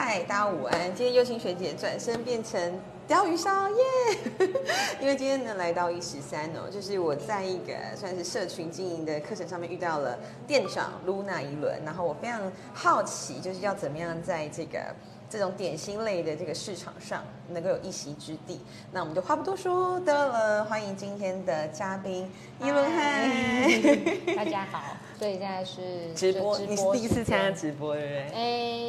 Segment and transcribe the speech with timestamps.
[0.00, 0.94] 嗨，大家午安！
[0.94, 3.84] 今天优青学姐转身变成钓鱼烧耶！
[5.02, 10.16] 因为今天呢来到一十三哦，就是我在一个算是社群经营的课程上面遇到了
[10.46, 12.40] 店长露娜一轮，然后我非常
[12.72, 14.78] 好奇，就是要怎么样在这个。
[15.30, 18.58] 这种点心类的这个市场上能够有一席之地，
[18.90, 23.28] 那我们就话不多说得了，欢迎今天的嘉宾一轮嗨，
[24.34, 24.96] 大家好。
[25.18, 28.20] 所以现在是直播，你是第一次参加直播对不对？
[28.34, 28.40] 哎，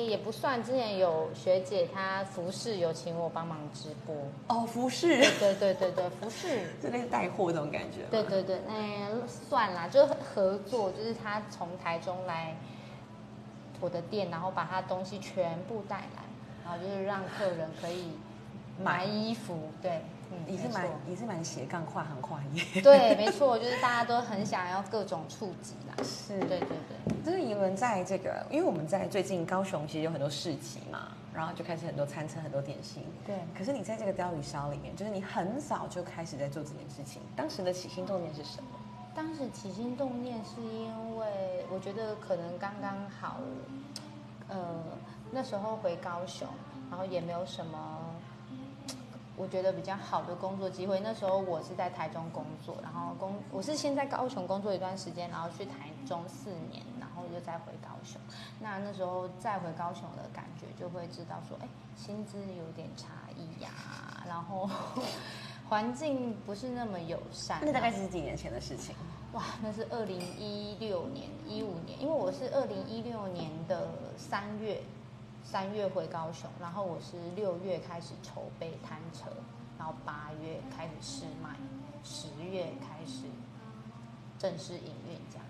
[0.10, 4.16] 也不算，之前有学姐她服饰有请我帮忙直播
[4.48, 8.04] 哦，服饰，对对对对，服饰， 就那个带货那种感觉。
[8.12, 9.08] 对对对，哎，
[9.50, 12.56] 算啦，就合作，就是他从台中来
[13.82, 16.24] 我的店，然后把他东西全部带来。
[16.64, 18.12] 然后就是让客人可以
[18.80, 27.16] 买衣服，对，嗯，也是蛮也是蛮斜杠跨行跨业， 对，没错，就是大家都很想要各种触及啦，是，对对对。
[27.26, 33.36] 这个疑轮在这个，因为我们在最近高雄其实有很多市集嘛，然后就开始很多餐车、很多点心，对。
[33.58, 38.70] 可是你在这个鲷鱼烧里面，就是你很早就开始在做这件事情，当时的起心动念是什么？
[39.16, 43.38] 当时起心动念是因为我觉得可能刚刚好，
[44.48, 44.58] 呃。
[45.32, 46.48] 那时候回高雄，
[46.90, 48.00] 然后也没有什么，
[49.40, 51.00] 我觉得比较好的工作机会。
[51.00, 58.20] 那时候我是在台中工作，然后工我是先在高雄工作一段时间，然后去台中四年，然后又再回高雄。
[58.60, 63.70] 那那时候再回高雄的感觉，就会知道说，哎，薪资有点差异呀，
[64.28, 64.70] 然后
[65.70, 67.60] 环境不是那么友善。
[67.64, 68.94] 那大概是几年前的事情？
[69.32, 74.82] 哇，那是二零一六年、一五年，因为我是二零一六年的三月。
[75.44, 79.32] 三月回高雄，然后我是六月开始筹备摊车，
[79.78, 81.56] 然后八月开始试卖，
[82.04, 83.24] 十月开始
[84.38, 85.46] 正式营运，这样。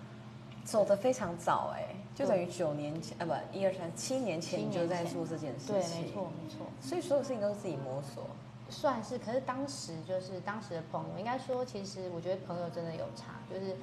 [0.64, 8.24] 走的非常早哎，就等于九年前啊不一二三七年前就在做这件事情，对，没错没错，所以所有事情都是自己摸索，
[8.68, 13.76] 算是，可是当时就是当时的朋友，应该说其实我觉得朋友真的有差，就是。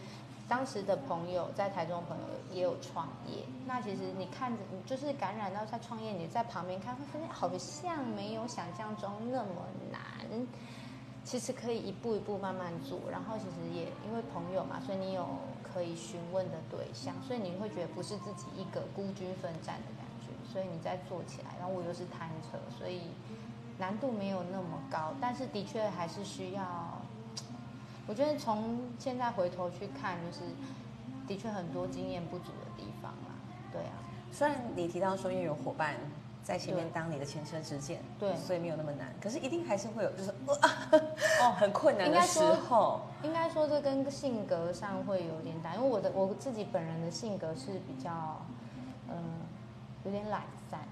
[0.47, 3.44] 当时的朋友在台中，朋友也有创业。
[3.66, 10.02] 那其实你看着，你就是感染到在创业，你在旁边看，会发现好像没有想象中那么难。
[11.25, 12.97] 其实可以一步一步慢慢做。
[13.12, 15.28] 然后其实也因为朋友嘛，所以你有
[15.62, 20.31] 可以询问的对象，所以你会觉得不是自己一个孤军奋战的感觉。
[20.50, 23.02] 所以你再做起来，然后我又是摊车，所以
[23.78, 26.64] 难度没有那么高，但是的确还是需要。
[28.07, 30.44] 我觉得从现在回头去看，就是
[31.28, 33.35] 的确很多经验不足的地方啦。
[33.72, 33.94] 对啊，
[34.31, 35.95] 虽然你提到说因为有伙伴
[36.41, 39.13] 在前面当你的前车之鉴，对，所以没有那么难。
[39.22, 40.31] 可是一定还是会有，就是
[41.41, 43.01] 哦 很困难的时候。
[43.23, 48.46] 应该说这跟性格上会有点大，因为我的我自己本人的性格是比较
[49.09, 49.16] 嗯
[50.06, 50.44] 有点懒。
[50.69, 50.88] 散，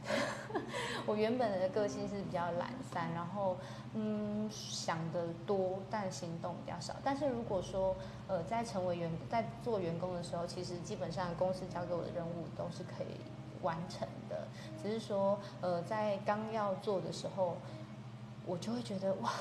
[1.06, 3.58] 我原本的个性是比较懒散，然后
[3.94, 6.96] 嗯想的多，但行动比较少。
[7.04, 7.96] 但是如果说
[8.28, 13.18] 呃在成为员在做员工的时候，其实基本上公司交给我的任务都是可以
[13.62, 14.48] 完成的，
[14.82, 17.58] 只是说呃在刚要做的时候，
[18.46, 19.32] 我就会觉得哇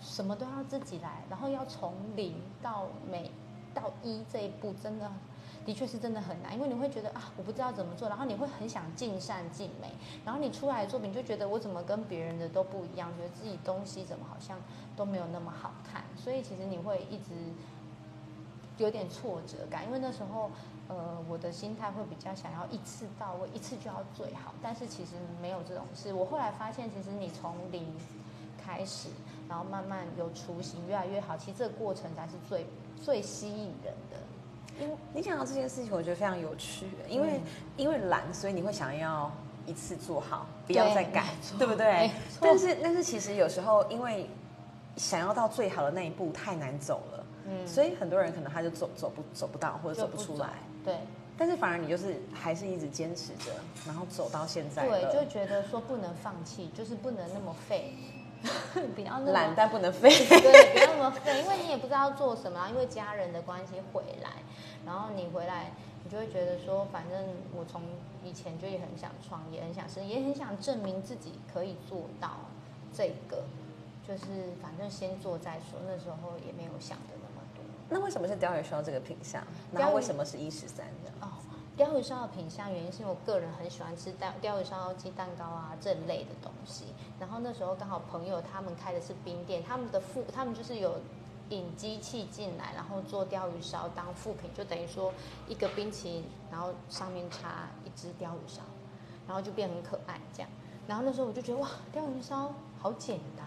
[0.00, 3.30] 什么都要自己来，然后要从零到每
[3.72, 5.10] 到一这一步真的。
[5.64, 9.88] 的确是真的很难，因为你会觉得啊，我不知道怎么做，然后你会很想尽善尽美，
[10.24, 14.58] 然后你出来的作品就觉得我怎么跟别人的都不一样，觉得自己东西怎么好像
[14.96, 17.32] 都没有那么好看，所以其实你会一直
[18.78, 20.50] 有点挫折感，因为那时候
[20.88, 26.12] 呃我的心态会比较想要一次到位，一次就要最好，但是其实没有这种事。
[26.12, 27.86] 我后来发现，其实你从零
[28.58, 29.08] 开始，
[29.48, 32.66] 然后慢慢有雏形，越来越好，其实这个过程才是最
[33.02, 34.18] 最吸引人的。
[35.12, 36.86] 你想到这件事情，我觉得非常有趣。
[37.08, 37.40] 因为
[37.76, 39.30] 因为懒，所以你会想要
[39.66, 41.26] 一次做好，不要再改，
[41.58, 42.10] 对不对？
[42.40, 44.28] 但是但是其实有时候，因为
[44.96, 50.50] 想要到最好的那一步太难走了，嗯，所以很多人可能他就走走不走不到，或者走不出来。
[50.84, 50.96] 对。
[51.36, 53.50] 但是反而你就是还是一直坚持着，
[53.84, 54.86] 然后走到现在。
[54.86, 57.92] 对，就觉得说不能放弃，就是不能那么废。
[58.94, 60.08] 比较懒，但不能废。
[60.10, 64.30] 对，不要那么废，因为你也不知道做什么，因为家人的关系回来，
[64.84, 65.72] 然后你回来，
[66.04, 67.18] 你就会觉得说，反正
[67.56, 67.82] 我从
[68.22, 72.40] 以前就也很想创业，很想是，也很想证明自己可以做到
[72.92, 73.44] 这个，
[74.06, 75.80] 就是反正先做再说。
[75.86, 77.64] 那时候也没有想的那么多。
[77.88, 79.42] 那为什么是鲷鱼烧这个品相？
[79.72, 81.10] 然后为什么是一十三的？
[81.20, 81.33] 哦。
[81.76, 86.84] 鲷鱼烧的品相原因是我个人很喜欢吃蛋鲷鱼烧鸡蛋糕啊这类的东西，
[87.18, 91.00] 然后那时候刚好朋友他们开的是冰店，他们的副他们就是有
[91.50, 95.12] 引机器进来，然后做鲷鱼烧当副品，就等于说
[95.48, 98.62] 一个冰淇淋，然后上面插一只鲷鱼烧，
[99.26, 100.50] 然后就变很可爱这样。
[100.86, 103.44] 然后那时候我就觉得哇，鲷鱼烧好简单，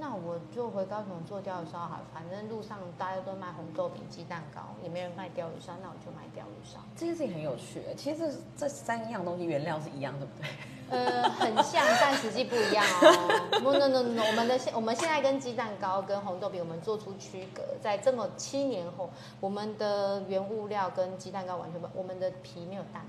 [0.00, 6.80] 那我就回高雄做鲷鱼烧好，反正路上大家都卖红豆饼、鸡蛋糕，也没人卖鲷鱼烧，那我就卖鲷鱼烧。
[6.96, 10.48] 这件事情很有趣，其实这这三样东西原料是一样，对不对？
[10.90, 13.60] 呃，很像， 但实际不一样哦。
[13.62, 23.04] 不，no no no，我们的现我们现在跟鸡蛋糕跟红豆饼，我们做出区隔，在这么七年后，我们的原物料跟鸡蛋糕完全不，我们的皮没有蛋。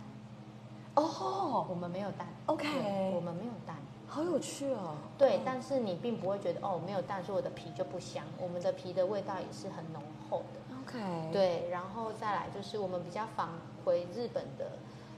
[0.94, 2.28] 哦，我们没有蛋。
[2.48, 2.68] OK
[3.16, 3.78] 我们没有蛋。
[4.12, 4.98] 好有趣哦。
[5.18, 8.26] 对，但是你并不会觉得哦，没有蛋，所以我的皮就不香。
[8.38, 10.60] 我们的皮的味道也是很浓厚的。
[10.82, 13.52] OK，，对，然后再来就是我们比较仿
[13.86, 14.74] 回日本的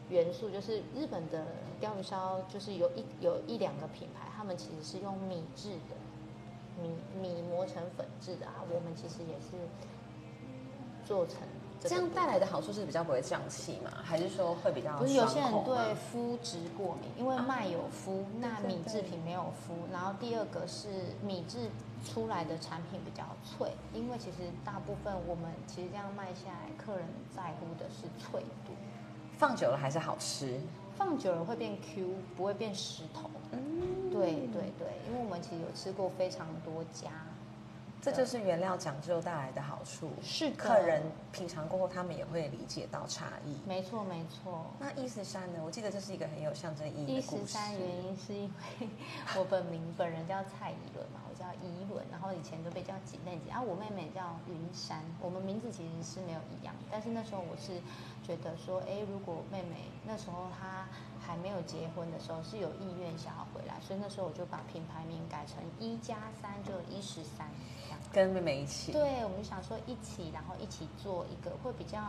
[0.10, 1.44] 元素，就是日本的
[1.82, 9.58] 鲷鱼烧，就是有一有一两个品牌，他们其实是用米制的，米米磨成粉制的啊，我们其实也是
[11.04, 11.40] 做成
[11.90, 13.92] 这样带来的好处是比较不会胀气嘛？
[14.04, 15.76] 还是说会比较不是有些人对
[16.12, 19.92] 麸质过敏，因为麦有麸，那米制品没有麸。
[19.92, 20.88] 然后第二个是
[21.22, 21.70] 米制
[22.06, 28.74] 出来的产品比较脆，因为其实大部分我们其实这样卖下来，客人在乎的是脆度，
[29.38, 30.60] 放久了还是好吃。
[30.96, 32.08] 放久了会变 Q，
[32.38, 33.28] 不会变石头。
[33.52, 37.10] 嗯，对对对，因为我们其实有吃过非常多家，
[38.04, 40.12] 这就是原料讲究带来的好处。
[40.22, 41.02] 是客人
[41.32, 43.58] 品尝过后，他们也会理解到差异。
[43.66, 44.66] 没错没错。
[44.78, 45.62] 那一十三呢？
[45.64, 47.48] 我记得这是一个很有象征意义的故事。
[47.48, 48.44] 十三原因是因
[48.82, 48.90] 为
[49.40, 57.80] 我本名本人叫蔡宜伦嘛，我叫宜伦，然后以前都被叫几内几，啊，我妹妹叫云山，我们名字其实是没有一样，但是那时候我是
[58.22, 60.86] 觉得说，哎，如果妹妹那时候她
[61.26, 67.48] 还没有结婚的时候是有意愿想要回来，所以那时候我就把品牌名改成一加三，就一十三。
[68.14, 68.92] 跟妹妹一起。
[68.92, 72.00] 对，我们就想说一起，然后一起做一个会比较，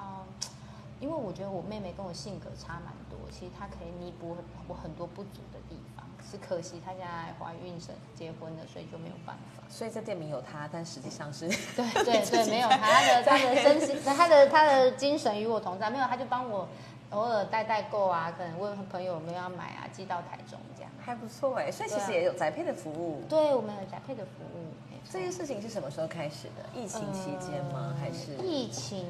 [1.00, 4.36] 因为我觉得我妹妹跟我性格差蛮多，其实她可以弥补
[4.68, 9.64] 我很多不足的地方，是可惜她现在怀孕生结婚了，所以就没有办法。
[9.70, 16.68] 所以这店名有她，但实际上是对对 对，没有她她的她的身心，她的她的精神与我同在，没有她就帮我
[17.10, 20.90] 偶尔代代购啊，可能问朋友有没有要买啊，寄到台中这样。
[21.00, 21.70] 还不错哎。
[21.70, 23.22] 所以其实也有宅配的服务。
[23.28, 24.73] 对，我们有宅配的服务，
[25.10, 26.80] 这件事情是什么时候开始的？
[26.80, 27.92] 疫情期间吗？
[27.92, 29.06] 呃还是疫情？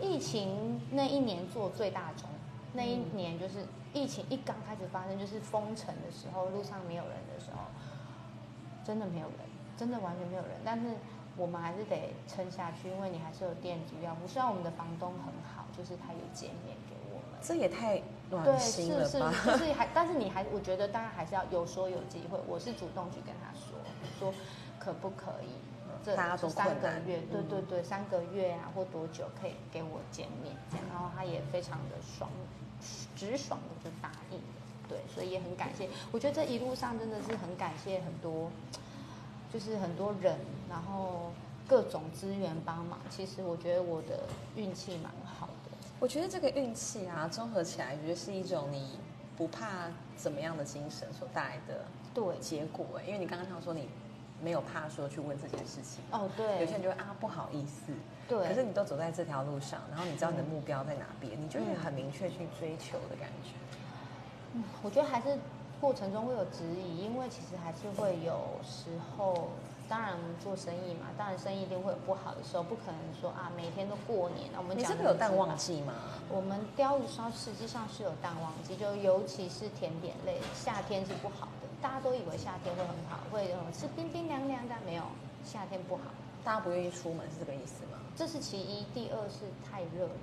[0.00, 2.26] 疫情那一年做最大宗，
[2.72, 7.58] 那一年就是疫情一刚开始发生，就是封城的时候，路上没有人的时候，
[8.84, 9.38] 真的没有人，
[9.76, 10.52] 真的完全没有人。
[10.64, 10.86] 但是
[11.36, 14.26] 我们还是得撑下去，因为你还是有店主要付。
[14.26, 17.38] 虽然我们的房东很好，就是他有减免给我们。
[17.42, 18.00] 这也太
[18.30, 19.36] 暖对，心是是，了吧？
[19.44, 22.38] 就是还，但是你还，我觉得当然还是要有说有机会。
[22.46, 23.76] 我是主动去跟他说，
[24.18, 24.34] 说
[24.80, 25.48] 可不可以，
[26.02, 26.16] 这
[26.48, 32.28] 三个月，对嗯对对，三个月啊或多久可以给我见面这样，然后他也非常的爽，
[33.14, 34.42] 直爽的就答应了，
[34.88, 35.88] 对，所以也很感谢。
[36.10, 38.50] 我觉得这一路上真的是很感谢很多，
[39.52, 40.38] 就是很多人，
[40.68, 41.30] 然后
[41.68, 42.98] 各种资源帮忙。
[43.10, 44.24] 其实我觉得我的
[44.56, 45.76] 运气蛮好的。
[46.00, 48.98] 我觉得这个运气啊，综合起来，我觉得是一种你
[49.36, 51.84] 不怕怎么样的精神所带来的
[52.14, 53.04] 对，结果哎。
[53.04, 53.86] 因为你刚刚想说你
[54.42, 57.92] 没有怕说去问这件事情，哦对，有些人就会啊不好意思，
[58.28, 63.50] 对，可是你都走在这条路上，然后你知道你的目标在哪边，你就会很明确去追求的感觉。
[64.54, 65.38] 嗯，我觉得还是
[65.80, 69.48] 过程中会有质疑，因为其实还是会有时候，
[69.88, 74.48] 当然做生意嘛，当然生意一定会有不好的时候，不可能说啊每天都过年。
[74.56, 75.80] 我们你讲这个有淡旺季。
[75.82, 75.92] 吗？
[76.28, 81.59] 我们鲷鱼烧实际上是有淡旺季，就尤其是甜点类，夏天是不好的。
[81.82, 85.02] 大家都以为夏天会很好，会呃吃冰冰凉凉，但没有，
[85.44, 86.02] 夏天不好。
[86.44, 87.98] 大家不愿意出门是这个意思吗？
[88.16, 90.20] 这是其一，第二是太热了，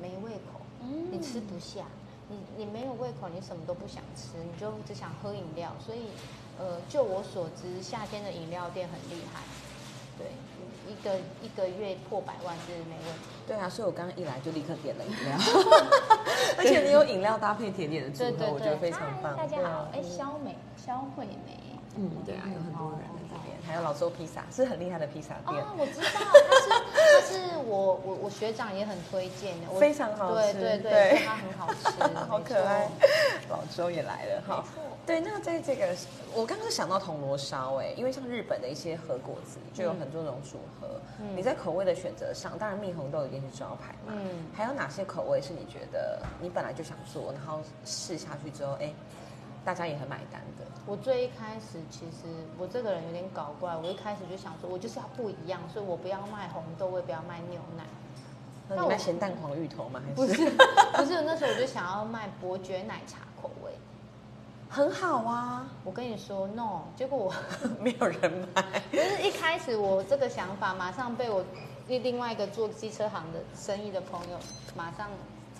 [0.00, 0.60] 没胃口。
[0.80, 1.84] 嗯你吃不下，
[2.28, 5.72] 你你没有胃口，你什么都不想吃，你就只想喝饮料。
[5.78, 6.08] 所以，
[6.58, 9.42] 呃，就我所知，夏天的饮料店很厉害，
[10.18, 10.26] 对，
[11.02, 13.28] 一个一个月破百万是没问题。
[13.46, 15.36] 对啊，所以我刚刚一来就立刻点了饮料，
[16.58, 19.36] 而且你有饮料搭配甜点的组合，我觉得非常棒。
[19.36, 21.58] 嗨大家好，哎，肖美，肖惠美。
[21.96, 26.70] 嗯，对啊，有很多人在这边，还有老周披萨是很厉害的披萨店，哦，我知道，他是
[27.12, 32.88] 他是我我我学长也很推荐的，我非常好吃对对对对，说它很好吃， 好可爱。
[33.50, 34.64] 老周也来了哈。
[35.04, 35.94] 对，那在这个
[36.32, 48.92] 我刚刚想到铜锣烧哎，因为像日本的一些和果子就有很多种组合，嗯你在口味的选择上，当然蜜红豆一定是招牌嘛，嗯还有哪些口味是你觉得你本来就想做，然后试下去之后，哎，
[49.64, 50.64] 大家也很买单的？
[50.84, 52.26] 我最一开始其实
[52.58, 57.84] 我这个人有点搞怪，我一开始就想说，我就是要不一样，所以我不要卖红豆，我也不要卖牛奶。
[58.68, 60.00] 那你卖咸蛋黄芋头吗？
[60.04, 63.72] 还不是不是，那时候我就想要卖伯爵奶茶口味。
[64.68, 67.32] 很好啊，我跟你说，no，结果我
[67.78, 68.64] 没有人买。
[68.90, 71.44] 就是一开始我这个想法，马上被我
[71.88, 74.38] 另另外一个做机车行的生意的朋友
[74.74, 75.10] 马上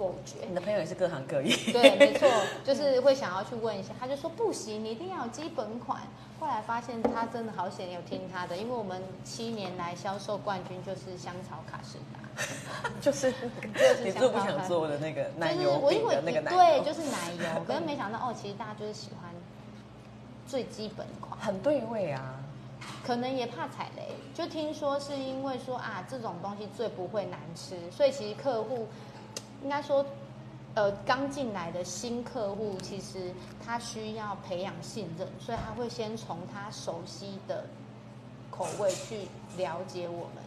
[0.03, 0.45] 否决。
[0.49, 2.29] 你的朋友也是各行各业，对，没错，
[2.65, 6.01] 就是会想要去问一下，他就说不行，你一定要有基本款。
[6.41, 19.31] 后来发现他真的好险有听他的，因为我们七年来销售冠军就是香草卡士达， 就是就是你做不想做的那个奶就是油的那个奶对，就是奶油，可是没想到哦，其实大家就是喜欢
[20.49, 21.39] 最基本款。
[21.39, 22.41] 很对味啊。
[23.05, 28.89] 可能也怕踩雷，就听说是因为说啊，这种东西最不会难吃，所以其实客户
[29.63, 30.05] 应该说，
[30.75, 33.33] 呃，刚进来的新客户，其实
[33.65, 37.65] 他需要培养信任，所以他会先从他熟悉的
[38.51, 40.43] 口味去了解我们。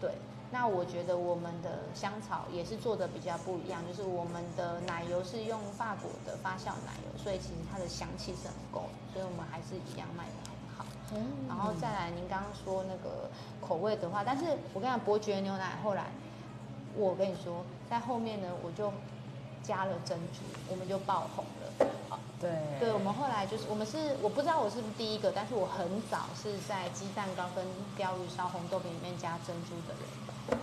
[0.00, 0.10] 对，
[0.50, 10.84] 那我觉得我们的香草也是做的比较不一样，就是我们的奶油是用法国的发酵奶油，所以其实它的香气是很够的，所以我们还是一样卖的很好。
[11.48, 16.06] 然后再来，您刚刚说那个口味的话，但是我跟你讲，伯爵牛奶后来，
[16.96, 18.92] 我跟你说，在后面呢，我就
[19.62, 21.88] 加了珍珠，我们就爆红了。
[22.40, 27.64] 对对，我们后来就是我们是我不知道我是不是第一个，但是我很早是在鸡蛋糕跟
[27.96, 30.60] 鲷鱼烧红豆饼里面加珍珠的人。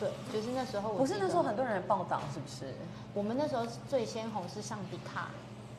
[0.00, 2.72] 对，就是那时候我不是那时候很多人报道，是不是？
[3.12, 5.28] 我们那时候最先红是上迪卡，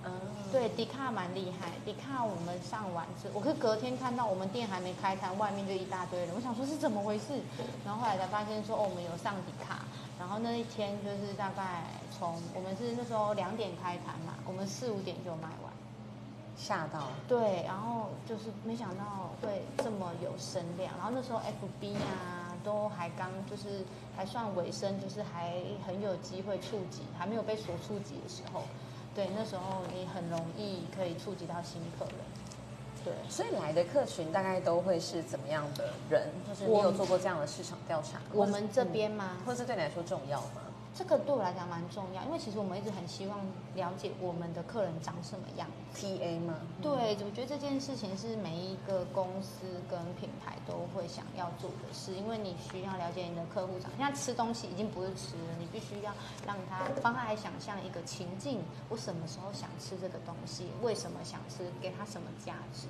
[0.06, 0.12] 嗯，
[0.52, 1.72] 对，迪卡蛮厉害。
[1.84, 7.42] 迪卡我们上完之后，我可隔天看到我们店还没开摊，外面就一大堆人，我想说是怎么回事，
[7.86, 9.80] 然后后来才发现说哦，我们有上迪卡。
[10.18, 11.84] 然后那一天就是大概
[12.18, 15.72] 从我们是那时候两点开摊嘛，我们四五点就卖完。
[16.58, 17.08] 吓到。
[17.26, 25.54] 对，然后就是没想到会这么有声量，然后那时候 FB 啊都还刚就是还算尾声，就是还
[25.88, 28.64] 很有机会触及，还没有被所触及的时候，
[29.16, 32.16] 对，那时候你很容易可以触及到新客人，
[33.04, 33.14] 对。
[33.30, 36.30] 所以来的客群大概都会是怎么样的人？
[36.48, 38.20] 就是你有做过这样的市场调查？
[38.32, 39.38] 我们这边吗？
[39.46, 40.62] 或是对你来说重要吗？
[41.00, 43.40] 这个对我来讲蛮重要，因为其实我们一直很希望
[43.74, 45.66] 了解我们的客人长什么样。
[45.96, 46.60] TA 吗？
[46.82, 53.90] 对，我觉得这件事情是每一个公司跟品牌都会想要做的事，因为你需要了解你的客户长。
[53.98, 56.14] 现在吃东西已经不是吃了，你必须要
[56.46, 60.66] 让他帮他来想象一个情境：我什么时候想吃这个东西？
[60.82, 61.64] 为什么想吃？
[61.82, 62.88] 给他什么价值？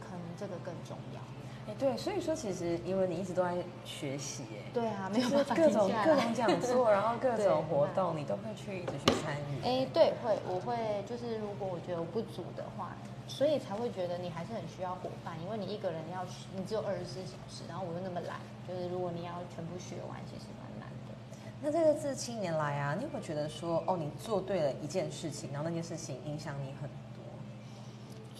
[0.00, 1.20] 可能这个更重要。
[1.68, 9.64] 哎，对，所以说其实因为你一直都在学习，哎，对啊，没有办法各种停下来各种讲座， 然后各对种活动，你都会去一直去参与。
[9.64, 12.96] 哎，对，会，我会，就是如果我觉得我不足的话，
[13.26, 21.14] 所以才会觉得你还是很需要伙伴，因为你一个人要去，你只有二十四小时，然后我又那么懒，就是如果你要全部学完，其实蛮难的。
[21.62, 26.96] 那这个这七年来啊，你有没有觉得说，哦，你做对了一件事情，然后那件事情影响你很多？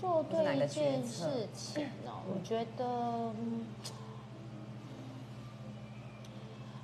[0.00, 3.66] 做对一件事情哦，我觉得，嗯，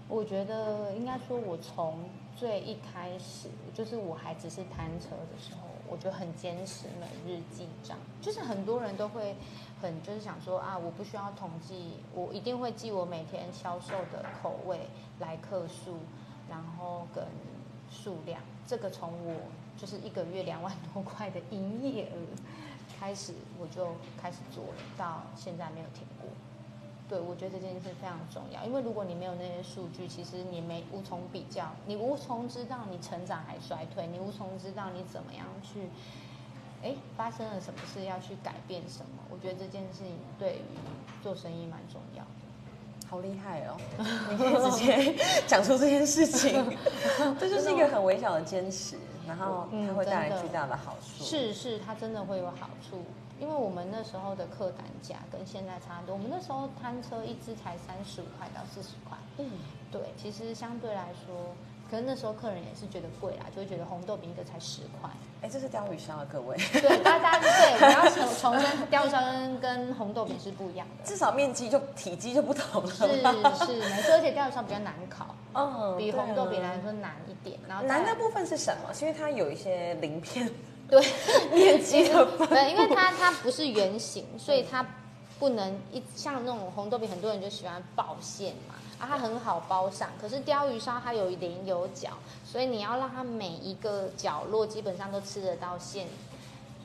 [0.09, 1.99] 我觉得应该说，我从
[2.37, 7.99] 最一开始，就是我还只是摊车的时候，我就很坚持每日记账。
[8.21, 9.35] 就是很多人都会
[9.83, 14.81] 很就是想说啊，我不需要统计，我一定会记我每天销售的口味、
[15.19, 15.97] 来客数，
[16.49, 17.25] 然后跟
[17.91, 18.41] 数量。
[18.65, 19.35] 这个从我
[19.77, 22.17] 就是一个月两万多块的营业额
[23.01, 23.89] 开始，我就
[24.21, 26.29] 开始做了，到现在没有停过。
[27.09, 35.89] 对，我觉得这件事非常重要，因为如果你没有那些数据，其实你没无从比较，你无从知道你成长还衰退，你无从知道你怎么样去，
[36.83, 39.23] 哎，发生了什么事要去改变什么。
[39.31, 40.63] 我觉得这件事情对于
[41.23, 42.31] 做生意蛮重要的。
[43.09, 43.77] 好厉害哦！
[44.29, 46.77] 你可以直接讲出这件事情，
[47.39, 48.97] 这就是一个很微小的坚持，
[49.29, 51.23] 然后它会带来巨大的好处。
[51.23, 53.05] 是是，它真的会有好处，
[53.39, 56.15] 因为我们那时候的客单价跟现在差很多。
[56.15, 59.51] 我们那时候摊车一只才三十五块到四十块，嗯，
[59.91, 61.55] 对，其实相对来说，
[61.91, 65.11] 可是那时候客人也是觉得贵啦，就会觉得红豆饼一个才十块。
[65.43, 71.05] 哎，这是鲷鱼烧啊，各位，对，大家 对，我要重重申，鲷鱼烧跟跟红豆饼是不一样的。
[71.05, 72.89] 至少面积就体积就不同了。
[72.91, 77.61] 是是，没错，而且鲷鱼烧比较难烤，嗯比红豆饼来说难一点。
[77.69, 78.95] 然后难的部分是什么？
[78.95, 80.51] 是因为它有一些鳞片
[80.89, 81.05] 对，
[81.53, 84.87] 面积的分对，因为它它不是圆形，所以它
[85.39, 90.09] 不能一像那种红豆饼，很多人就喜欢爆馅嘛，啊，它很好包上。
[90.21, 92.11] 可是鲷鱼烧它有棱有角，
[92.45, 96.07] 所以你要让它每一个角落基本上都吃得到馅，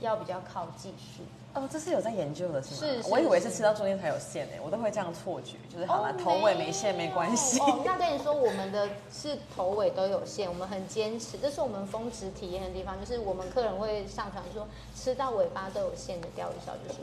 [0.02, 1.24] 要比较靠技术。
[1.54, 2.78] 哦，这是有在研究的，是吗？
[2.80, 7.58] 是是我以为是是吃到中间才有线诶，我都会这样错觉，就是好了，哦头尾没线没关系。
[7.58, 17.00] 有哦，那跟你说，我们的是头尾都有线，我们很坚持，这是我们峰值体验的地方，就是我们客人会上传说吃到尾巴都有线的钓鱼烧就是。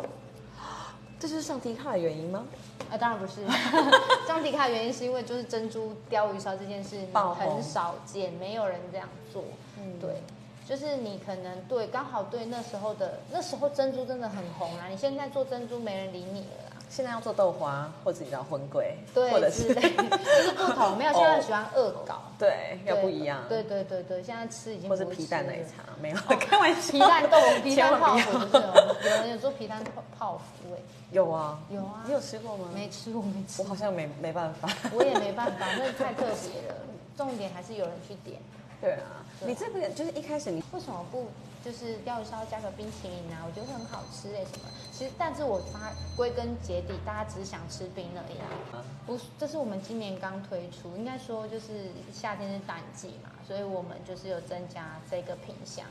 [1.21, 2.45] 这就是上低卡的原因吗？
[2.89, 3.45] 啊，当然不是，
[4.29, 6.97] 上迪卡的原因是因为就是珍珠鲷鱼烧这件事
[7.37, 9.43] 很少见，没有人这样做。
[9.79, 10.23] 嗯对，
[10.69, 16.77] 就是你可能对刚好对那时候的那时候珍珠真的很红啊，你现在做珍珠没人理你了啦。
[16.91, 20.97] 现在要做豆花，或者你知道荤桂，对，或者是就是不同。
[20.97, 30.79] 没有， 现在喜欢恶搞，对，要不一样，对对对对，现在吃已经或是不皮蛋奶茶，没有，开玩笑，皮蛋豆腐、皮蛋泡芙不是哦，有人有做皮蛋泡泡芙哎，
[31.11, 32.69] 有啊，有啊你有吃过吗？
[32.75, 34.69] 没吃过没吃过，我好像没没办法。
[34.95, 36.75] 我也没办法，那太特别了。
[37.19, 38.41] 重点还是有人去点。
[38.81, 41.27] 对啊，对你这个就是一开始你为什么不
[41.65, 43.45] 就是钓鱼烧加个冰淇淋啊？
[43.47, 44.69] 我觉得很好吃哎、什么？
[44.93, 48.83] 其实，但是我发归根结底，大家只是想吃冰而已啊。
[49.07, 55.87] 不，这是我们今年刚推出，应该说就是夏天是淡季嘛，所以我们就是有增加这个品相，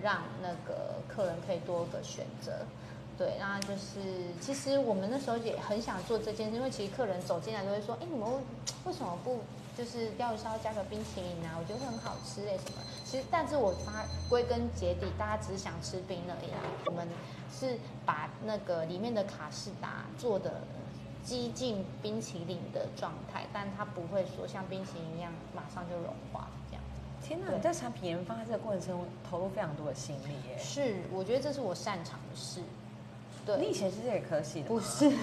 [0.00, 2.52] 让那个客人可以多个选择。
[3.16, 4.00] 对，那就是
[4.40, 8.28] 其实我们那时候也很想做这件事，因为其实客人走进来都会说，哎，你们
[8.84, 9.40] 为什么不
[9.78, 11.54] 就是钓鱼烧加个冰淇淋啊？
[11.56, 12.82] 我觉得很好吃哎、什么？
[13.04, 16.58] 其实，但是我发归根结底，大家只是想吃冰而已啊。
[16.86, 17.06] 我们
[17.48, 20.62] 是把那个里面的卡士达做的
[21.22, 26.82] 激进冰淇淋的状态，但它不会说像冰淇淋一样马上就融化这样。
[27.22, 30.58] 天哪，你在产品研发这个过程中投入非常多的心力耶。
[30.58, 32.60] 是，我觉得这是我擅长的事。
[33.48, 34.68] 对，你以前是这个科系的？
[34.68, 35.08] 不是，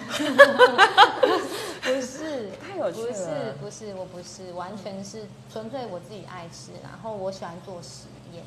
[1.85, 8.43] 不是， 太有趣不是了，不是，我不是，完全是纯粹我自己爱吃，然后我喜欢做实验，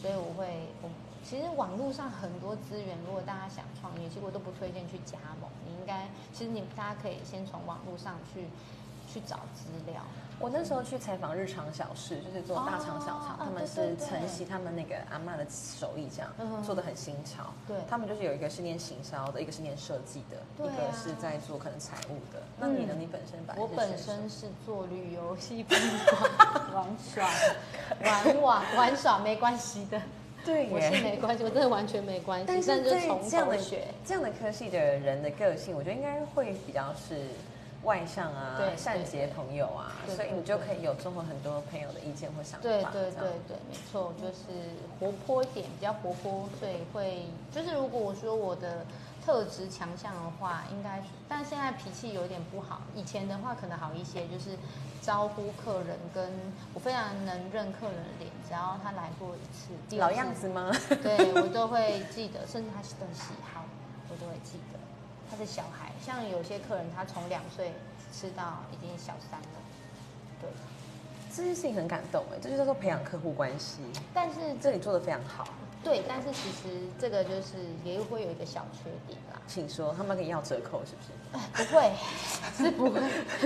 [0.00, 0.46] 所以我会，
[0.82, 0.88] 我
[1.24, 8.46] 其实网络上很多资源，如果大家想创业，其实我都不推荐去加盟，你应该，其实你大家可以先从网络上去
[9.12, 10.02] 去找资料，
[10.38, 17.44] 我那时候去采访日常小事，就是做大肠小肠，哦他们是承袭他们那个阿妈的手艺，这样、嗯做的很新潮。
[17.66, 22.42] 对他们就是有一个是念行销的，一个是念设计的，啊一个是在做可能财务的。
[22.58, 22.92] 那你呢？
[22.94, 25.78] 嗯你本身本我本身是做旅游戏宾
[26.10, 27.28] 馆玩耍，
[28.04, 30.00] 玩玩玩耍没关系的。
[30.44, 33.86] 对我是没关系，我真的完全没关系，但是甚至在从这样的学。
[34.04, 37.26] 这样的科系的人的个性，我觉得应该会比较是
[37.84, 42.62] 外向啊对，善结朋友啊，所以你就可以有综合很多朋友的意见或想法。
[42.62, 48.84] 对对对对，没错，就是活泼一点，比较活泼，所以会就是如果我说我的
[49.24, 54.56] 特质强项的话，应该是，但现在脾气有点不好，以前的话可能好一些，就是
[55.00, 56.30] 招呼客人，跟
[56.74, 60.72] 我非常能认客人的脸，只要他来过一次，第二老样子吗？
[61.02, 63.64] 对我都会记得，甚至他的喜好
[64.10, 64.77] 我都会记得。
[65.30, 67.72] 他的小孩，像有些客人，他从两岁
[68.12, 69.48] 吃到已经小三了，
[70.40, 70.50] 对。
[71.30, 73.80] 这件事情很感动哎，这就叫做培养客户关系，
[74.12, 75.46] 但是这里做的非常好。
[75.84, 79.40] 对，但是其实这个就是也会有一个小缺点啦。
[79.46, 81.12] 请说，他们可以要折扣是不是？
[81.32, 81.92] 哎不会，
[82.56, 83.00] 是不会，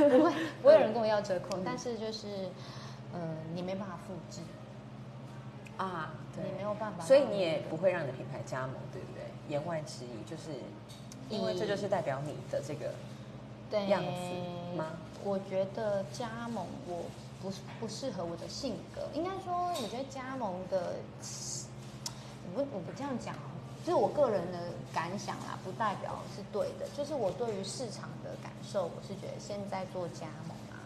[0.08, 1.58] 不会，不会有人跟我要折扣。
[1.62, 2.48] 但是就是，
[3.12, 3.20] 呃，
[3.52, 4.40] 你没办法复制，
[5.76, 7.04] 啊，你没有办法。
[7.04, 9.22] 所以你也不会让你的品牌加盟，对不对？
[9.48, 10.52] 言外之意就是，
[11.32, 12.92] 因为这就是代表你的这个
[13.70, 14.86] 对样子吗？
[15.24, 17.04] 我觉得加盟我
[17.40, 20.94] 不是不适合我的性格，应该说，我觉得加盟的，
[22.54, 23.50] 我不我不这样讲哦，
[23.84, 24.58] 就是我个人的
[24.92, 26.86] 感想啦，不代表是对的。
[26.96, 30.82] 就是我对于市场的感受，我是觉得现在做加盟啊，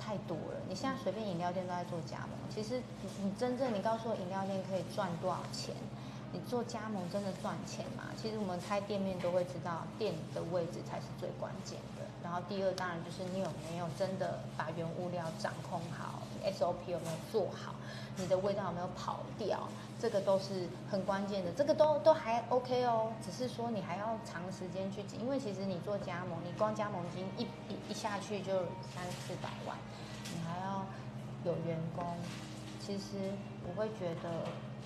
[0.00, 0.60] 太多了。
[0.68, 5.74] 你现在随便饮料店都在做加盟，其实你你真正你告诉我饮料店可以赚多少钱？
[6.32, 8.04] 你做加盟真的赚钱吗？
[8.20, 12.04] 其实我们开店面都会知道，店的位置才是最关键的。
[12.22, 17.74] 然后第二当然就是你有没有真的把原物料掌控好，SOP 有没有做好，
[18.16, 19.68] 你的味道有没有跑掉，
[20.00, 21.52] 这个都是很关键的。
[21.52, 28.52] 这个都都还 OK 哦，只是说你还要长时间去，因为其实你做加盟，你光加盟金一一一下去就
[28.92, 29.76] 三四百万，
[30.34, 30.84] 你还要
[31.44, 32.04] 有员工，
[32.84, 33.30] 其实
[33.68, 34.30] 我会觉得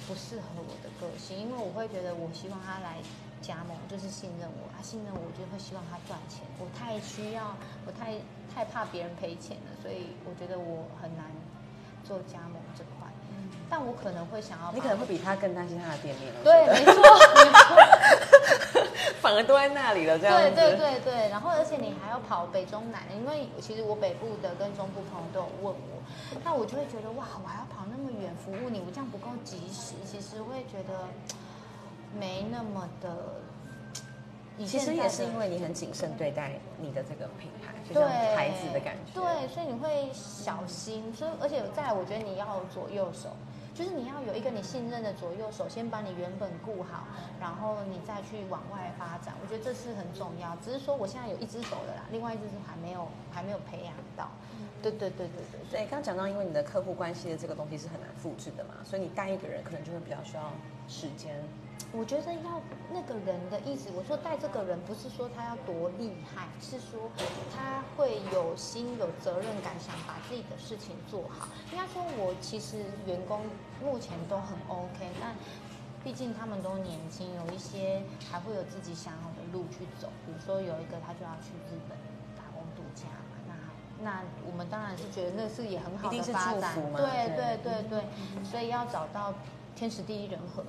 [0.07, 2.97] 不适合我的个性，因为我会觉得我希望他来
[3.41, 6.41] 加盟，就是信任我，他信任我，我就会希望他赚钱。
[6.59, 8.15] 我太需要，我太
[8.53, 11.27] 太怕别人赔钱了，所以我觉得我很难
[12.05, 13.09] 做加盟这块。
[13.71, 16.43] 但我可能会想要，你可能会比他更担心他的店面了。
[16.43, 17.01] 对，没错，
[19.21, 20.51] 反而都在那里了，这样子。
[20.55, 26.03] 对对对对，然后而且你还要跑北中南，因为其实我北部的跟中部朋友都有问我，
[26.43, 29.95] 那我就会觉得哇，我还要跑那么远服务你，我这样不够及时。
[30.05, 31.07] 其实我会觉得，
[32.19, 33.09] 没那么的。
[34.59, 39.19] 以其实也是因为你很谨慎对待你的这个品牌，就对像孩子的感觉。
[39.19, 43.31] 对，所以你会小心，所以而且再来，我觉得你要左右手，
[43.81, 47.07] 就是你要有一个你信任的左右手，先把你原本顾好，
[47.41, 49.33] 然后你再去往外发展。
[49.41, 50.55] 我觉得这是很重要。
[50.57, 54.29] 只是说我现在有一只手的啦，另外一只手还没有还没有培养到。
[54.83, 55.61] 对对对对对。
[55.71, 60.53] 对，刚刚讲到，因为你的客户关系的这个东西是很难复制的嘛，所以你带一个人可能就会比较需要
[60.87, 61.35] 时间。
[61.93, 67.11] 我觉得要那个人的意思，我说带这个人不是说他要多厉害，是说
[67.51, 71.49] 他会有心、有责任感，想把自己的事情做好。
[71.73, 73.43] 应该说，我其实员工
[73.83, 75.35] 目前都很 OK，但
[76.05, 80.09] 毕竟他们都年轻，有一些还会有自己想好的路去走。
[80.25, 81.99] 比如说有一个他就要去日本
[82.39, 83.35] 打工度假嘛，
[83.99, 89.35] 那那我们当然是觉得那是也很好的发展对对对对，所以要找到
[89.75, 90.65] 天时地利人和。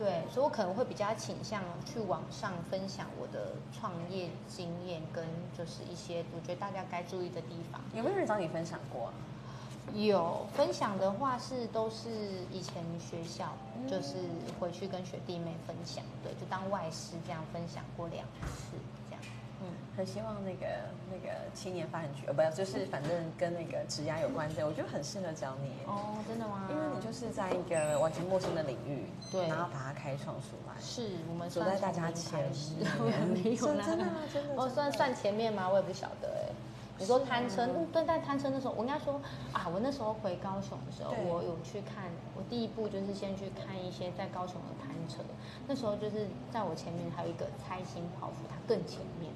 [0.00, 5.22] 对，所以我可能会比较倾向去网上分享我的创业经验，跟
[5.56, 7.78] 就是一些我觉得大家该注意的地方。
[7.94, 9.12] 有没有人找你分享过啊？
[9.92, 12.08] 有分享的话是都是
[12.50, 13.52] 以前学校，
[13.86, 14.16] 就是
[14.58, 18.76] 回去跟学弟妹分享，对，就当外师这样分享过两次，
[20.00, 20.66] 很希望那个
[21.12, 26.66] 那个青年发展局，呃，不要，就是反正跟那个职涯有关的，我觉得很适合找你，哦，真的吗？
[26.70, 32.40] 因为你就是在一个完全陌生的领域，对然后把它开创出来，是我们走在大家前
[32.80, 35.68] 面 没有啦，真的吗真的我，算算前面吗？
[35.68, 36.48] 我也不晓得哎。
[36.98, 39.18] 你说是摊车，吗嗯，对，在摊车那时候，我应该说
[39.54, 45.22] 啊，我那时候回高雄的时候，我有去看，我第一步就是先去看一些在高雄的摊车。
[45.66, 49.29] 那时候就是在我前面还有一个猜心泡芙，它更前面。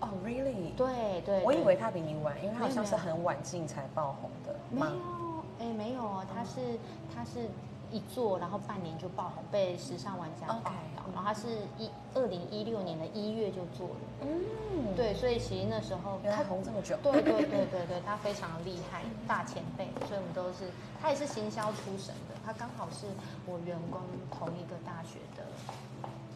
[0.00, 0.74] 哦，really？
[0.76, 4.80] 对对，我以为他比你晚，因为他好像是很晚进才爆红的没？
[4.80, 6.78] 有，哎，没有哦，他是
[7.14, 7.48] 他是
[7.90, 10.72] 一做，然后半年就爆红，被时尚玩家报道。
[11.12, 20.70] 然后他是一二零一六年的一月就做了，嗯，对，所以其实那时候原来红这么久，对对对对对，他非常厉害，大前辈，所以我们都是，
[21.02, 23.06] 他也是行销出身的，他刚好是
[23.44, 25.42] 我员工同一个大学的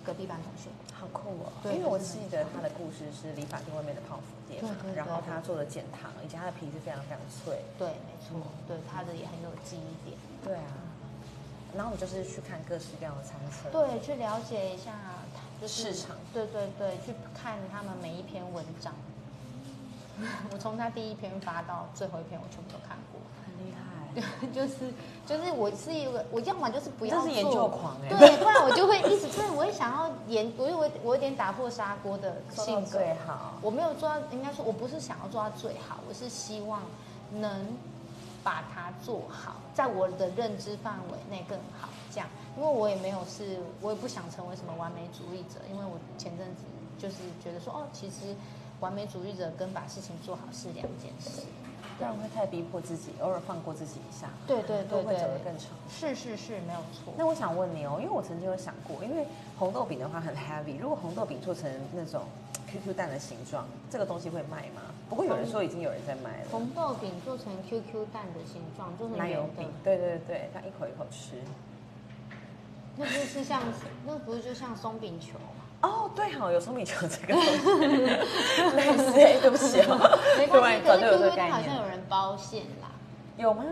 [0.05, 0.69] 隔壁班同学。
[0.93, 1.53] 好酷哦！
[1.63, 4.63] 对因为我记得他的故事是理发店外面的泡芙店
[4.95, 7.61] 然后他做的减糖，以及他的皮是非常非常脆。
[7.79, 10.17] 对，没错，对他的也很有记忆点。
[10.45, 10.73] 对啊，
[11.77, 13.69] 然后我就是去看各式各样的餐车。
[13.69, 14.93] 对，去了解一下
[15.61, 16.17] 就是市场。
[16.33, 18.95] 对对对，去看他们每一篇文章。
[20.53, 23.21] 我从他第一篇发到最后一篇，我全部都看过。
[23.45, 23.94] 很厉害。
[24.55, 24.75] 就是
[25.27, 33.55] 就是我是一个，我要么就是不要做，是研究狂哎对，不然我就会一直对，我会想要研，我有我我有点打破砂锅的性格，最好。
[33.61, 36.83] 我没有做到，应该说我不是想要做到最好，我是希望
[37.33, 37.67] 能
[38.43, 46.63] 把它做好，在我的认知范围内更好，这样，因为我也没有是，我也不想成为什么完美主义者，因为我前阵子
[46.99, 48.37] 就是觉得说，哦，其实
[48.81, 51.43] 完美主义者跟把事情做好是两件事。
[51.97, 55.69] 不然会太逼迫自己，偶尔放过自己一下，对对对都会走得更长。
[55.89, 57.15] 是是是，没有错。
[57.17, 59.27] 那我想问你哦，因为我曾经有想过，因为
[59.59, 62.23] 红豆饼的话很 heavy，如果红豆饼做成那种
[62.67, 64.83] QQ 蛋的形状，这个东西会卖吗？
[65.09, 66.49] 不过有人说已经有人在卖了。
[66.51, 71.37] 红豆饼做成 QQ 蛋的形状，就是奶油饼，，对对对，它一口一口吃。
[72.97, 73.61] 那不是像
[74.07, 75.54] 那不是就像松饼球吗？
[75.87, 77.51] 哦，对好，有松饼球这个东西，
[78.77, 82.89] 类似，哎对不起哦，没关系， 可是突然搞对我这 QQ 个概蛋好像，有人包馅啦，
[83.37, 83.65] 有吗？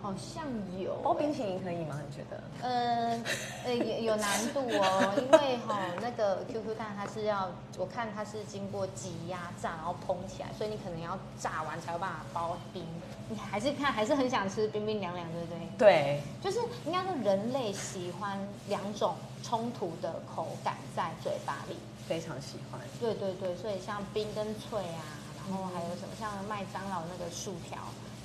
[0.00, 0.44] 好像
[0.78, 0.94] 有。
[1.02, 2.00] 包冰淇淋可以吗？
[2.08, 2.42] 你觉得？
[2.62, 3.22] 呃，
[3.64, 12.84] 呃，有有难度哦，因为哈、那个 QQ 蛋它是要，我看它是经过挤压炸，然后膨起来，所以你可能要炸完才有办法包冰。
[13.28, 15.58] 你还是看还是很想吃冰冰凉凉，对不对？
[15.78, 21.76] 对，就是应该说人类喜欢两种冲突的口感在嘴巴里。
[22.08, 22.80] 非常喜欢。
[22.98, 25.04] 对对对，所以像冰跟脆啊，
[25.36, 27.78] 然后还有什么像麦当劳那个薯条，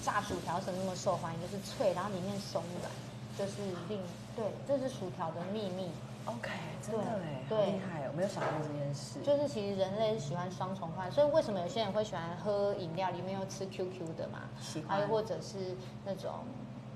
[0.03, 2.91] 炸薯条什么那么受欢迎，就是脆，然后里面松软，
[3.37, 3.99] 就是令
[4.35, 5.89] 对，这是薯条的秘密。
[6.25, 6.49] OK，
[6.81, 9.19] 真的哎，厉害哦，我没有想过这件事。
[9.21, 14.39] 就是其实人类是喜欢双重化，所以为什么有些人会喜欢喝饮料里面又吃 QQ 的嘛？
[14.61, 16.31] 喜欢还有或者是那种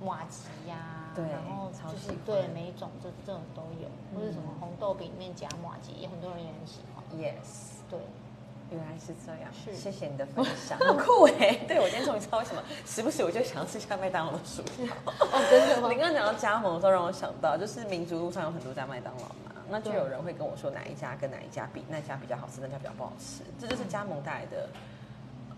[0.01, 7.03] 马吉呀、对然后就是对每一种这这种都有，或者什么嗯红豆饼里面夹马吉，也很多人也很喜欢。
[7.19, 7.99] Yes，对，
[8.69, 11.57] 原来是这样，是谢谢你的分享， 很酷哎。
[11.67, 14.85] 对我今天终于知道为什么，时不时我就想要吃一下麦当劳的薯条。
[15.05, 15.95] 哦，真的吗你？
[15.99, 24.67] 刚刚讲到加盟的时候，让我想到就是民族路上有很多家麦当劳嘛，那就有人会跟我说哪一家跟哪一家比，那家比较好吃，那家比较不好吃，这就是加盟带来的。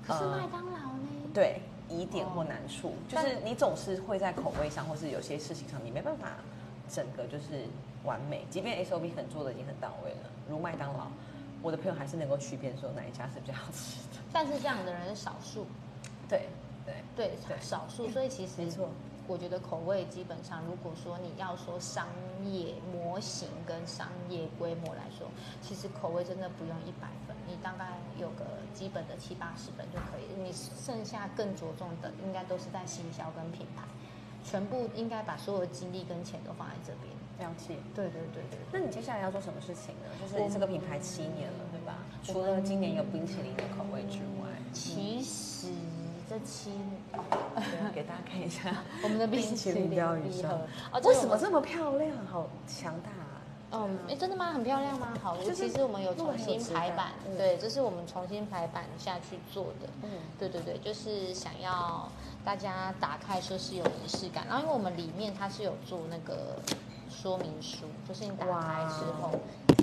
[0.06, 1.10] 可是呃麦当劳呢？
[1.34, 6.28] 对疑点或难处，就是你总是会在口味上，或是有些事情上，你没办法
[6.88, 7.65] 整个就是
[8.04, 11.08] 完美，即便 SOP 可能做的已经很到位了，如麦当劳，
[11.62, 14.22] 我的朋友还是能够区辨说哪一家是比较好吃的。
[14.32, 15.65] 但是这样的人是少数，
[16.28, 16.48] 对
[16.86, 18.89] 对对对少数，所以其实没错
[19.28, 22.08] 我觉得口味基本上，如果说你要说商
[22.43, 25.28] 业模型跟商业规模来说，
[25.62, 33.84] 其实口味真的不用一百分，你大概有个基本的七八十分就可以，你剩下更着重的应该都是在行销跟品牌，
[34.43, 37.19] 全部应该把所有的精力跟钱都放在这边。
[37.39, 37.75] 了解。
[37.95, 40.10] 对对对对那你接下来要做什么事情呢？
[40.21, 41.95] 就是这个品牌七年了，对吧？
[42.23, 45.67] 除了今年有冰淇淋的口味之外，其实
[46.30, 46.71] 这七
[47.56, 50.60] 对 给大家看一下 我们的冰冰淇淇淋淋鲷鱼烧礼盒，
[50.93, 52.12] 哦，为什么这么漂亮？
[52.32, 53.25] 好强大啊！
[53.71, 54.52] 嗯，哎，真的吗？
[54.52, 55.13] 很漂亮吗？
[55.21, 59.88] 好，就是其实我们有重新排版对，这是我们重新排版下去做的。
[60.04, 62.12] 嗯，对对对，就是想要
[62.43, 66.56] 大家打开说是有仪式感，然后因为我们里面它是有做那个
[67.22, 69.32] 说明书，就是你打开之后，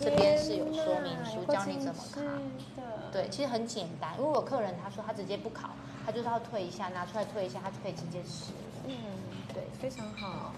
[0.01, 2.21] 这边是有说明书教你怎么烤。
[2.23, 3.13] 的。
[3.13, 4.13] 对，其实很简单。
[4.19, 5.71] 如果有客人他说他直接不烤，
[6.05, 8.59] 他就是要退一下，拿出来退一下，他就可以直接吃了。
[8.87, 8.95] 嗯，
[9.53, 10.53] 对，非常好。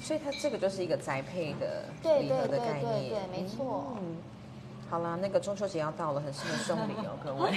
[0.00, 4.16] 所以它这个就是一个宅配的对对对，对对没错嗯
[4.90, 7.50] 好啦，那个中秋节要到了，很适合送礼哦，各位。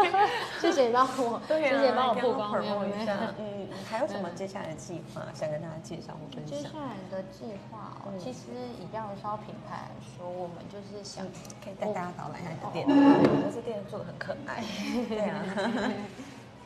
[0.60, 3.18] 谢谢帮我， 对啊，谢谢帮我给曝光，一下。
[3.38, 6.56] 嗯，还有什么接下来的计划想跟大家介绍或分享？
[6.56, 8.48] 接下来的计划哦，嗯其实
[8.80, 11.30] 以钓鱼烧品牌来说，我们就是想嗯，
[11.62, 14.62] 可以带大家导览一下你的店，哦我觉得这店做的很可爱。
[15.08, 15.44] 对啊，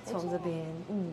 [0.04, 1.12] 从这边，嗯，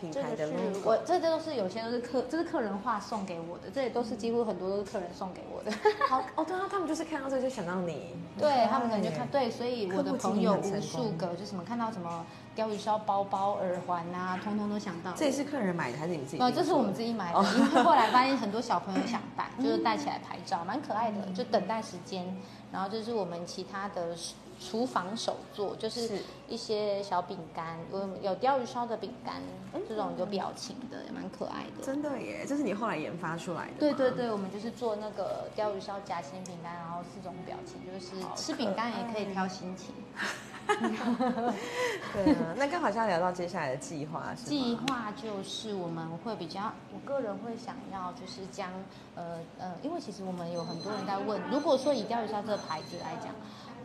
[0.00, 5.72] 品这个是牌的 logo，我这这都是有些都是客，这是客人画送给我的，这也都是几乎很多都是客人送给我的。
[6.08, 15.12] 好 哦，对啊，他们就是看到这个就想到你， 对他们可能就看，对，所以我的朋友无数个，就什么看到什么钓鱼烧包包、耳环啊，通通都想到。
[15.14, 16.42] 这也是客人买的还是你们自己？
[16.42, 22.24] 呃，这是我们自己买的，哦因为后来发现 很多小朋友想戴，就是戴起来拍照，蛮可爱的，就等待时间。
[22.72, 24.16] 然后这是我们其他的
[24.60, 29.42] 厨房手作，就是是一些小饼干，有有鲷鱼烧的饼干，
[29.88, 31.84] 这种有表情的，也蛮可爱的。
[31.84, 33.76] 真的耶，这是你后来研发出来的吗。
[33.78, 39.94] 对对对，我们就是做那个鲷鱼烧夹心饼干，然后四种表情，就是吃饼干也可以挑心情。
[42.14, 44.32] 对啊，那刚好就要聊到接下来的计划？
[44.34, 48.70] 计划就是我们会比较，我个人会想要就是将
[49.14, 53.34] 呃呃，因为其实我们有很多人在问，如果说以钓鱼烧这个牌子来讲，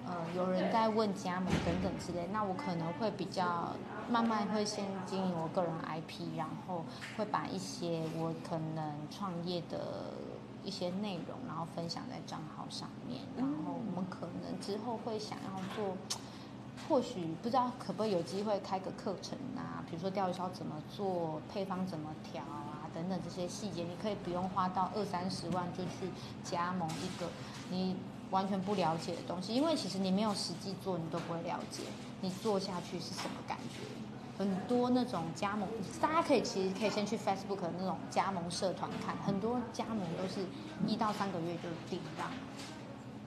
[0.10, 3.74] 呃，有人在问加盟等等之类，那我可能会比较
[4.10, 6.84] 慢慢会先经营我个人 IP，然后
[7.18, 10.14] 会把一些我可能创业的
[10.64, 15.96] 一些内容，然后分享在账号上面，然后我们可能之后会想要做。
[16.88, 26.10] 或许不知道可不可以有机会开个课程啊，比如说钓鱼烧怎么做，配方怎么调啊，等等这些细节，你可以不用花到二三十万就去
[26.42, 27.28] 加盟一个
[27.70, 27.98] 你
[28.32, 31.84] 完全不了解的东西，因为其实你没有实际做，你都不会了解
[32.22, 33.82] 你做下去是什么感觉。
[34.38, 35.68] 很多那种加盟，
[36.00, 40.46] 大家可以其实可以先去 Facebook 的那种加盟社团看，很多加盟都是
[40.88, 42.24] 一到三个月就订到。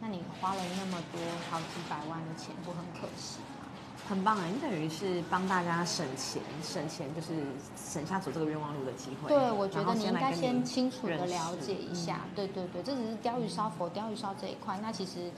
[0.01, 3.39] 那你花了那么多好几百万的钱，不很可惜？
[4.13, 4.45] 很棒啊！
[4.45, 7.33] 你等于是帮大家省钱，省钱就是
[7.75, 9.29] 省下走这个冤枉路的机会。
[9.29, 12.21] 对，我觉得你应该先清楚的了解一下。
[12.37, 15.33] 对对对，这只是鲷鱼烧佛鲷鱼烧这一块，那其实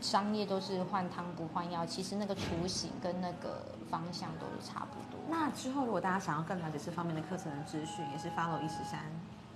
[0.00, 5.20] 商业都是换汤不换药，其实那个雏形跟那个方向都是差不多。
[5.28, 9.00] 那之后，如果大家想要更了解这方面的课程的资讯，也是 follow 一十三。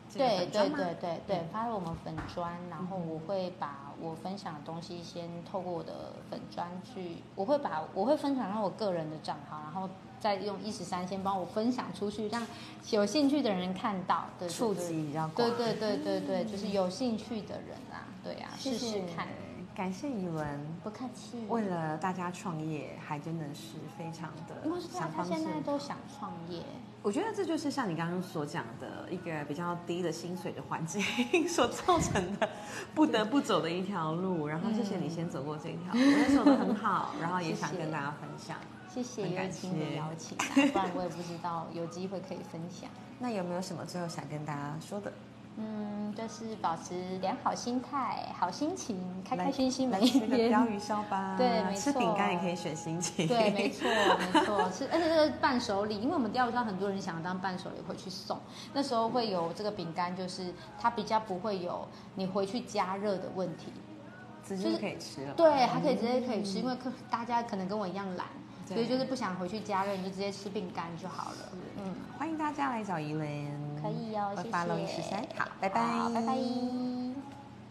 [0.09, 9.88] 这个对对对对对嗯，发了我们粉砖，然后我会把我分享的东西先透过我的粉砖去，我会把我会分享到我个人的账号，然后
[10.21, 12.47] 再用一十三先帮我分享出去，让
[12.90, 15.35] 有兴趣的人看到，对对触对及比较广。
[15.37, 19.29] 对对对对对，就是有兴趣的人啊，对啊，试试看，
[19.75, 20.47] 感谢宇文。
[20.83, 21.45] 不客气。
[21.49, 25.45] 为了大家创业，还真的是非常的想方式现。
[25.45, 26.62] 在都想创业，
[27.07, 31.01] 我觉得这就是像你刚刚所讲的一个比较低的薪水的环境
[31.49, 32.49] 所造成的，
[32.97, 34.49] 不得不走的一条路。
[34.49, 38.57] 然后谢谢你先走过这一条路，我觉得走的很好，然后也想跟大家分享。
[38.92, 42.90] 谢谢很感的谢邀请啊， 不然我也不知道有机会可以分享。
[43.21, 45.12] 那有没有什么最后想跟大家说的？
[45.59, 50.29] 嗯，就是保持良好心态、好心情，开开心心每一天。
[50.29, 51.35] 吃个鲷鱼烧吧。
[51.38, 53.27] 对没错吃饼干也可以选心情。
[53.27, 58.38] 对，没错，没错， 是而且这个伴手礼，因为我们钓鱼烧很多人想要当伴手礼回去送，
[58.73, 63.73] 那时候会有这个饼干，就是它比较不会有你回去加热的问题。
[64.47, 65.35] 直接可以吃了。
[65.35, 68.29] 对，还可以直接可以吃，因为可大家可能跟我一样懒，
[68.66, 71.48] 所以就是不想回去加热，你就直接吃饼干就好了。
[71.79, 73.50] 嗯，欢迎大家来找怡莲，
[73.81, 74.50] 可以哦，谢谢。
[74.50, 75.81] 八楼一十三，好，拜拜，
[76.12, 76.37] 拜拜。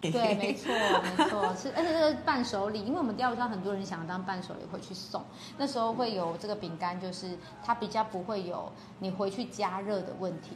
[0.02, 5.24] 对，没错，没错，是而且这个伴手礼，因为我们钓鱼上很多人想要当伴手礼回去送，
[5.58, 10.56] 那时候会有这个饼干，就是它比较不会有你回去加热的问题，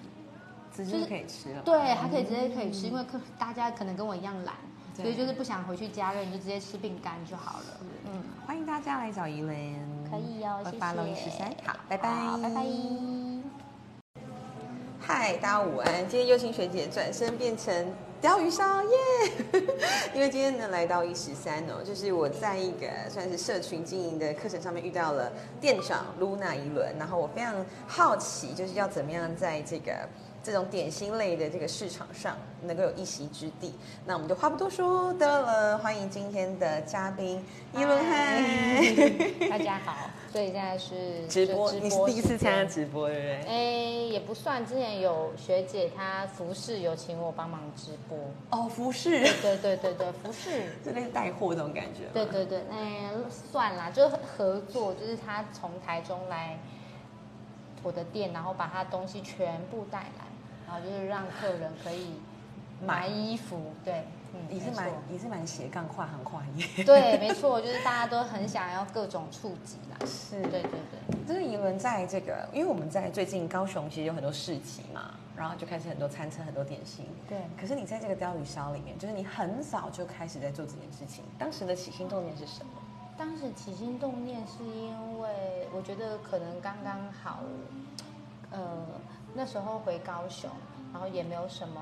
[0.72, 1.64] 直接可以吃了。
[1.64, 4.54] 对，还可以直接可以吃，因为可大家可能跟我一样懒，
[4.94, 7.66] 所以就是不想回去加热，你就直接吃饼干就好了。
[8.12, 9.76] 嗯，欢迎大家来找怡莲，
[10.10, 10.78] 可以哦，谢谢。
[10.78, 12.10] 八楼一十三，好，拜拜，
[12.42, 12.66] 拜拜。
[15.00, 17.94] 嗨，大家午安，今天优青学姐转身变成。
[18.22, 18.90] 钓鱼烧耶！
[20.14, 29.94] 因为今天呢来到一十三哦，就是我在一个算是社群经营的课程上面遇到了店长露娜一轮，然后我非常好奇，就是要怎么样在这个。
[30.50, 33.72] 这种点心类的这个市场上能够有一席之地，
[34.04, 38.42] 那我们就话不多说的了，欢迎今天的嘉宾一轮嗨，
[39.48, 40.10] 大家好。
[40.32, 43.44] 所以现在是直播，你是第一次参加直播对不对？
[43.48, 43.54] 哎，
[44.12, 48.18] 也不算，之前有学姐她服饰有请我帮忙直播。
[48.50, 52.06] 哦，服饰，对对对对，服饰，就类似带货那种感觉。
[52.12, 53.12] 对对对，哎，
[53.52, 56.58] 算啦，就合作，就是她从台中来
[57.84, 60.26] 我的店，然后把她东西全部带来。
[60.70, 62.14] 然后就是让客人可以
[62.86, 63.08] 买。
[63.08, 82.72] 衣服，对，嗯，也是蛮也是蛮斜杠跨行跨业，对， 没错，就是大家都很想要各种触及啦，是，对对对，就是你们在这个，因为我们在最近高雄其实有很多市集嘛，然后就开始很多餐车很多点心，对，可是你在这个鲷鱼烧里面，就是你很早就开始在做这件事情，当时的起心动念是什么？
[83.18, 87.40] 当时起心动念是因为我觉得可能刚刚好，
[88.52, 88.60] 呃。
[89.34, 90.50] 那时候回高雄，
[90.92, 91.82] 然后也没有什么，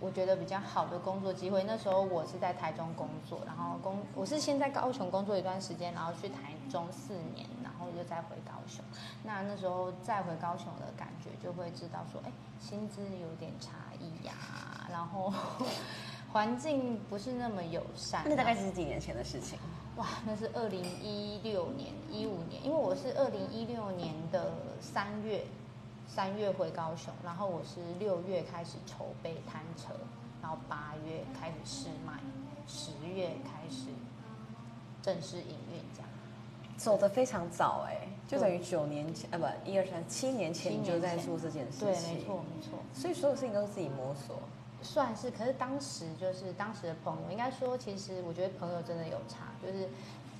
[0.00, 1.62] 我觉得比较好的工作机会。
[1.64, 8.84] 那时候我是在台中工作，然后工我是先在高雄工作一段时间，然后去台中四年，然后又再回高雄。
[9.22, 14.32] 那那时候再回高雄的感觉，就会知道说，哎，薪资有点差异呀，
[14.90, 15.32] 然后
[16.32, 18.22] 环境不是那么友善。
[18.24, 19.58] 那大概是几年前的事情？
[19.96, 25.44] 哇，那是二零一六年、一五年，因为我是二零一六年的三月。
[26.12, 29.94] 三月回高雄，然后我是六月开始筹备摊车，
[30.42, 32.14] 然后八月开始试卖，
[32.66, 33.86] 十月开始
[35.00, 36.08] 正式营运，这样。
[36.76, 44.36] 走的非常早哎，就等于九年前啊不一二三七年前就在做这件事情，对，没错没错，所以所有事情都是自己摸索，
[44.82, 49.88] 算是，可是当时就是当时的朋友，应该说其实我觉得朋友真的有差，就是。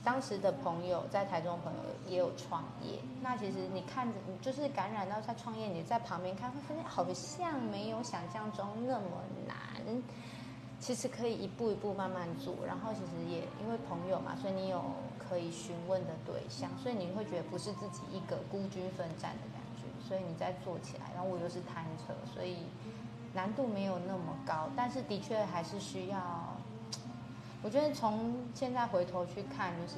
[0.02, 9.56] 当时的朋友在台中朋友也有创业，那其实你看着，你就是感染到在创业，你在旁边看会发现好像没有想象中那么难，
[10.80, 12.54] 其实可以一步一步慢慢做。
[12.66, 14.82] 然后其实也因为朋友嘛，所以你有
[15.18, 21.10] 可以询问的对象，所以你会觉得不是自己一个孤军奋战的感觉，所以你再做起来。
[21.14, 22.56] 然后我又是摊车，所以
[23.34, 26.49] 难度没有那么高，但是的确还是需要。
[27.62, 29.96] 我觉得从现在回头去看，就是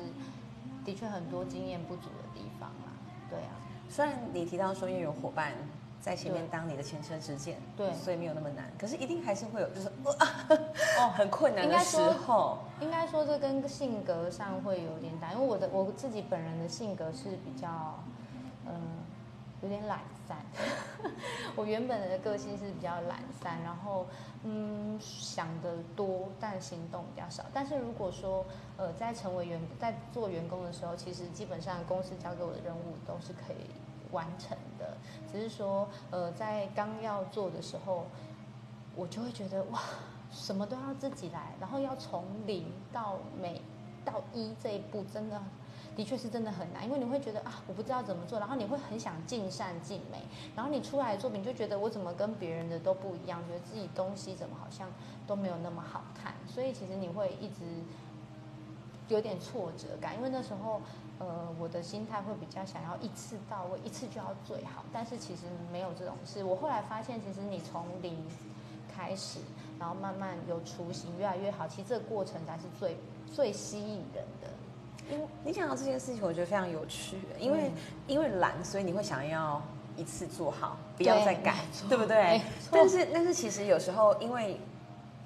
[0.85, 2.93] 的确很多经验不足的地方啦。
[3.31, 3.55] 对啊，
[3.89, 5.53] 虽然你提到说因为有伙伴
[6.01, 8.71] 在前面当你的前车之鉴，对，所以没有那么难。
[8.77, 9.89] 可是一定还是会有，就是
[10.99, 12.59] 哦 很困难的时候。
[12.81, 18.03] 应该说这跟性格上会有点大，因为我的我自己本人的性格是比较
[18.67, 18.73] 嗯
[19.63, 20.37] 有点懒散。
[21.57, 24.07] 我原本的个性是比较懒散，然后。
[24.45, 27.45] 嗯，想的多，但行动比较少。
[27.55, 28.45] 但是如果说，
[28.77, 33.71] 呃，在成为员，在做员工的时候，其实基本上公司交给我的任务都是可以
[34.11, 34.97] 完成的。
[35.31, 38.07] 只是说，呃，在刚要做的时候，
[38.97, 39.81] 我就会觉得哇，
[40.33, 43.63] 什么都要自己来，然后要从零到每
[44.05, 45.41] 到一这一步，真的。
[45.95, 50.19] 的确是真的很难，因为你会觉得啊，我不知道怎么做，然后你会很想尽善尽美，
[50.57, 54.89] 然后你出来的作品就觉得我怎么跟别人的都不一样，觉得自己东西怎么好像
[55.27, 57.65] 都没有那么好看，所以其实你会一直
[59.09, 60.81] 有点挫折感，因为那时候
[61.19, 66.43] 呃我的心态会比较想要一次到位，一次就要最好，但是其实没有这种事。
[66.43, 68.17] 我后来发现，其实你从零
[68.89, 69.41] 开始，
[69.79, 72.97] 然后慢慢有雏形，越来越好，其实这个过程才是最
[73.31, 74.49] 最吸引人的。
[75.45, 77.71] 你讲到这件事情，我觉得非常有趣，因为
[78.07, 79.61] 因为懒，所以你会想要
[79.97, 81.57] 一次做好，不要再改，
[81.89, 82.41] 对不对？
[82.71, 84.59] 但是但是其实有时候，因为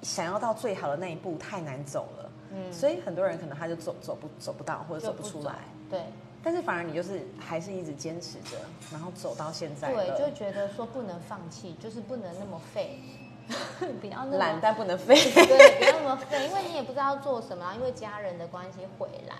[0.01, 5.55] 想要到最好的那一步太难走了，嗯，所以很多人可能他就走走不走不到，或者走不出来，
[5.89, 6.01] 对。
[6.43, 8.57] 但是反而你就是还是一直坚持着，
[8.91, 12.99] 然后走到现在，对，就觉得说不能放弃，就是不能那么废。
[14.01, 15.15] 比较那么懒但不能废。
[15.15, 19.35] 对，不要那么废，因为你也不知道做什么啊，因为家人的关系回来，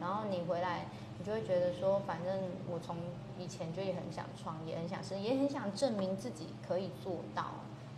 [0.00, 0.86] 然后你回来，
[1.18, 2.34] 你就会觉得说，反正
[2.70, 2.96] 我从
[3.38, 7.52] 以前就也很想创业，很想是，也很想证明自己可以做到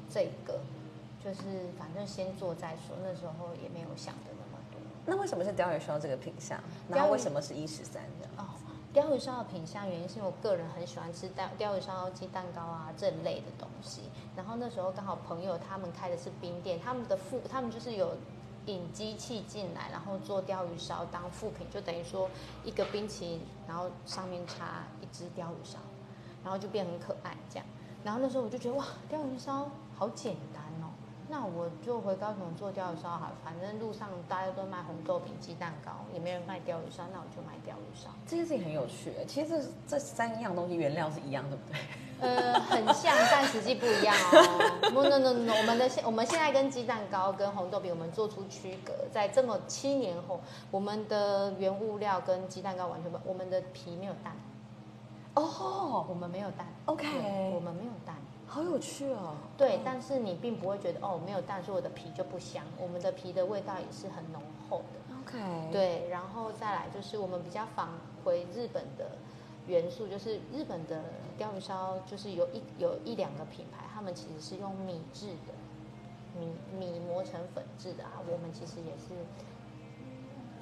[0.08, 0.60] 这个，
[1.24, 4.80] 就是反正先做再说，那时候也没有想的那么多。
[5.06, 6.60] 那为什么是鲷鱼烧这个品相？
[6.88, 8.28] 然后为什么是一十三的？
[8.36, 8.46] 哦，
[8.92, 14.02] 鲷鱼烧的品相原因是因为我个人很喜欢吃鲷鲷鱼烧、鸡蛋糕啊这类的东西。
[14.38, 18.16] 然后那时候刚好朋友他们开的是冰店，他们的副他们就是有
[18.66, 22.30] 引机器进来，然后做鲷鱼烧当副品，就等于说
[22.62, 25.80] 一个冰淇淋，然后上面插一只鲷鱼烧，
[26.44, 27.66] 然后就变很可爱这样。
[28.04, 30.62] 然后那时候我就觉得哇，鲷鱼烧好简单，
[31.30, 38.08] 那我就回高雄做鲷鱼烧好了，反正路上大家都卖红豆饼、鸡蛋糕，也没人卖鲷鱼烧，那我就卖鲷鱼烧。
[38.26, 39.12] 这件事情很有趣。
[39.26, 41.78] 其实这这三样东西原料是一样，对不对？
[42.20, 44.90] 呃，很像，但实际不一样哦。
[44.90, 54.34] No no no no，我们的现我们现在跟鸡蛋糕跟红豆饼，我们做出区隔，在这么七年后，我们的原物料跟鸡蛋糕完全不，我们的皮没有蛋，
[55.34, 57.06] 哦我们没有蛋，OK，
[57.54, 58.16] 我们没有蛋。
[58.48, 59.36] 好有趣哦。
[59.56, 62.64] 对，但是你并不会觉得哦，没有蛋，所以我的皮就不香。
[62.80, 65.14] 我们的皮的味道也是很浓厚的。
[65.20, 67.86] OK，，对，然后再来就是我们比较返
[68.24, 69.18] 回日本的
[69.66, 71.04] 元素，就是日本的
[71.36, 75.52] 鲷鱼烧，就是有一有一两个品牌，他们其实是用米制的，
[76.40, 79.14] 米米磨成粉制的啊，我们其实也是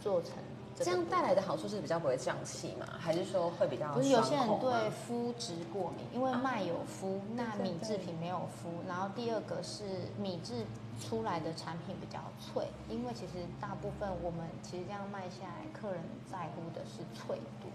[0.00, 0.34] 做成
[0.78, 2.86] 这样带来的好处是比较不会胀气嘛？
[2.98, 8.86] 还是说会比较不是有些人对肤质过敏，因为麦有麸，那米制品没有麸。
[8.86, 9.84] 然后第二个是
[10.18, 10.66] 米制
[11.00, 16.00] 出来的产品比较脆，因为其实大部分我们其实这样卖下来，客人
[16.30, 17.68] 在乎的是脆度，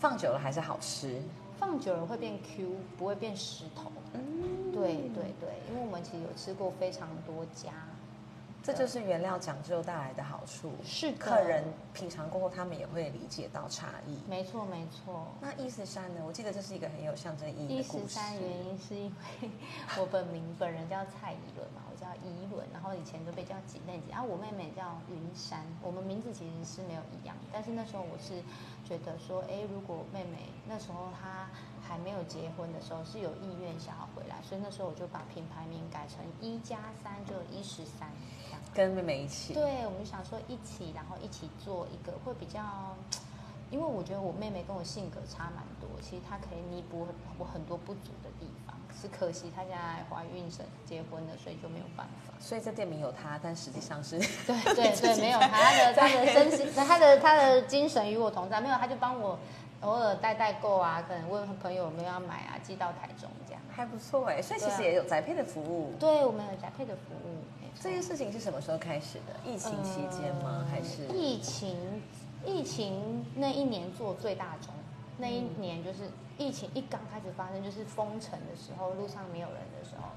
[0.00, 1.22] 放久了还是好吃。
[1.58, 3.92] 放久了会变 Q，不会变石头。
[4.14, 7.70] 嗯，对对对，因为我们其实有吃过非常多家，
[8.62, 10.72] 这就是原料讲究带来的好处。
[10.84, 14.18] 是的客人品尝过后，他们也会理解到差异。
[14.28, 15.26] 没错没错。
[15.40, 16.22] 那一十三呢？
[16.26, 18.08] 我记得这是一个很有象征意义一的故事。
[18.08, 19.06] 十三原因是因
[19.42, 19.50] 为
[19.98, 28.42] 我本名本人叫蔡依伦嘛，我叫怡伦，然后以前都被叫几内子，然后我妹妹叫云山，我们名字其实是没有一样，但是那时候我是
[28.84, 31.48] 觉得说，哎，如果妹妹那时候她
[31.80, 38.10] 还没有结婚的时候是有意愿想要回来，所以那时候我就把品牌名改成一加三，就一十三
[38.46, 38.60] 这样。
[38.74, 39.54] 跟妹妹一起。
[39.54, 42.96] 对，我们就想说一起，然后一起做一个会比较，
[43.70, 47.06] 因为我觉得我妹妹跟我性格差蛮多，其实她可以弥补
[47.38, 48.46] 我很多不足的地
[48.92, 52.34] 方，只可惜她现在怀孕生结婚了，所以就没有办法。
[52.38, 59.38] 所以这店名有她，但实际上是对对 对，没有她她的她的身心，她的她的精神与我同在，没有她就帮我
[59.80, 63.62] 偶尔代代购啊，可能问朋友有没有要买啊，寄到台中这样。
[63.70, 64.42] 还不错哎。
[64.42, 65.94] 所以其实也有宅配的服务。
[65.98, 67.42] 对，我们有宅配的服务。
[67.80, 69.50] 这件事情是什么时候开始的？
[69.50, 70.64] 疫情期间吗？
[70.64, 71.76] 呃还是疫情？
[72.44, 74.74] 疫情那一年做最大宗，
[75.18, 80.08] 那一年就是疫情一刚开始发生，就是封城的时候，路上没有人的时候，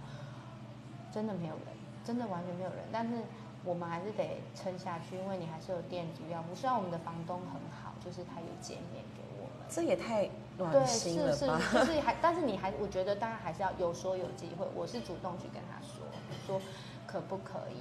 [1.12, 1.68] 真的没有人，
[2.04, 2.80] 真的完全没有人。
[2.92, 3.16] 但是
[3.64, 6.56] 我们还是得撑下去，因为你还是有店主要付。
[6.56, 9.68] 虽然我们的房东很好，就是他有减免给我们。
[9.70, 11.66] 这也太对，暖心是是，了吧？
[11.74, 14.66] 就是还，但是你还，我觉得大家还是要有说有机会。
[14.74, 16.06] 我是主动去跟他说，
[16.46, 16.62] 说
[17.06, 17.78] 可不可以，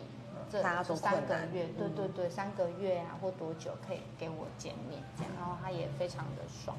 [0.50, 6.76] 这大家都三个月，对嗯对对，三个月啊，或多久可以给我见面这样，然后他也非常的爽，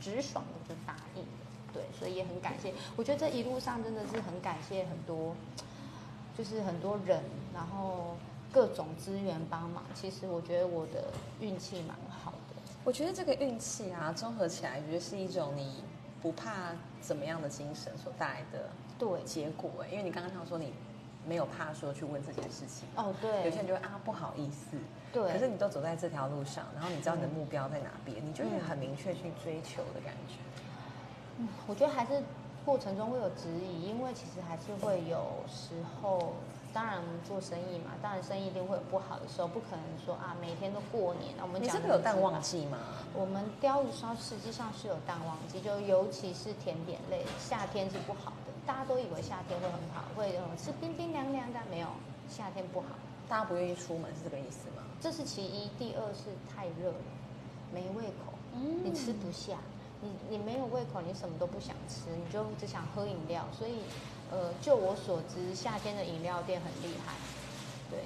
[0.00, 1.28] 直爽的就答应了，
[1.72, 2.72] 对，所以也很感谢。
[2.96, 5.34] 我觉得这一路上真的是很感谢很多，
[6.36, 7.22] 就是很多人，
[7.54, 8.16] 然后
[8.52, 9.82] 各种资源帮忙。
[9.94, 12.36] 其实我觉得我的运气蛮好的。
[12.84, 15.84] 我觉得这个运气啊，综合起来，我觉得是一种你
[16.20, 18.68] 不怕怎么样的精神所带来的
[18.98, 19.88] 对，结果哎。
[19.88, 20.72] 因为你刚刚说你
[21.26, 24.76] 没有怕说去问这件事情，哦对，有些人就会啊不好意思，
[25.12, 30.36] 对，可是你都走在这条路上，然后你知道你的目标在哪边，你就会很明确去追求的感觉。
[31.38, 32.22] 嗯，我觉得还是
[32.64, 36.34] 过程中会有质疑，因为其实还是会有时候，
[36.72, 41.34] 当然我们做生意嘛，当然生意一定会有不好的时候，不可能说啊每天都过年。
[41.42, 42.64] 我们你讲这个有淡旺季。
[42.66, 42.78] 吗？
[43.14, 48.52] 我们鲷鱼烧实际上是有淡旺季，就尤其是甜点类，夏天是不好的。
[48.66, 51.88] 大家都以为夏天会很好，会呃吃冰冰凉凉的，没有，
[52.28, 52.86] 夏天不好。
[53.28, 54.82] 大家不愿意出门是这个意思吗？
[55.00, 56.94] 这是其一，第二是太热了，
[57.72, 58.32] 没胃口。
[58.54, 59.56] 嗯你吃不下，
[60.00, 63.44] 你你没有胃口，你什么都不想吃，你就只想喝饮料。
[63.52, 63.78] 所以，
[64.32, 67.12] 呃，就我所知，夏天的饮料店很厉害，
[67.90, 68.00] 对，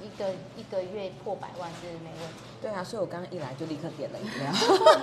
[0.00, 2.38] 一个一个月破百万是没问题。
[2.62, 4.52] 对啊，所以我刚刚一来就立刻点了饮料，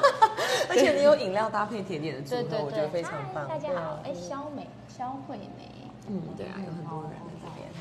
[0.71, 3.47] 而且你有饮料搭配甜点的组合，对对对，我觉得非常嗨棒。
[3.49, 5.69] 大家好，哎，肖美，肖惠美，
[6.07, 7.19] 嗯，对啊，有很多人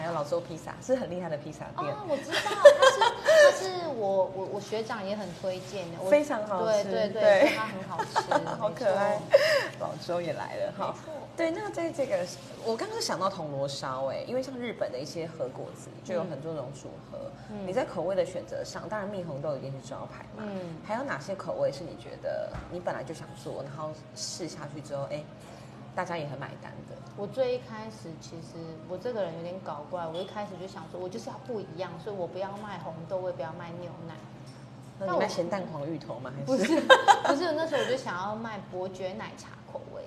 [0.00, 2.36] 还有老周披萨是很厉害的披萨店，哦，我知道，
[2.80, 9.20] 他是他是我我我学长也很推荐的，我非常好对吃对对，对说它很好吃， 好可爱。
[9.78, 10.94] 老周也来了哈。
[11.36, 12.26] 对，那在这个
[12.64, 17.18] 我刚刚想到铜锣烧哎，因为像日本的一些和果子就有很多种组合，
[17.50, 25.22] 嗯你在口味的选择上，当然蜜红豆一定是招牌嘛，嗯还有哪些口味是你觉得你本来就想做，然后试下去之后，哎，
[25.94, 26.96] 大家也很买单的？
[27.16, 28.56] 我最一开始其实
[28.88, 34.14] 我这个人有点搞怪，我一开始就想说，我就是要不一样，所以我不要卖红豆，我也不要卖牛奶。
[34.98, 36.30] 那你卖咸蛋黄芋头吗？
[36.36, 40.02] 还不是不是，那时候我就想要卖伯爵奶茶口味。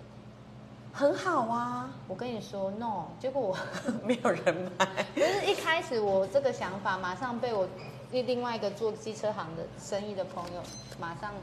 [0.92, 3.58] 很好啊，我跟你说 no，结果我
[4.06, 4.86] 没有人买。
[5.16, 7.68] 不是一开始我这个想法，马上被我
[8.12, 10.62] 另外一个做机车行的生意的朋友
[11.00, 11.34] 马上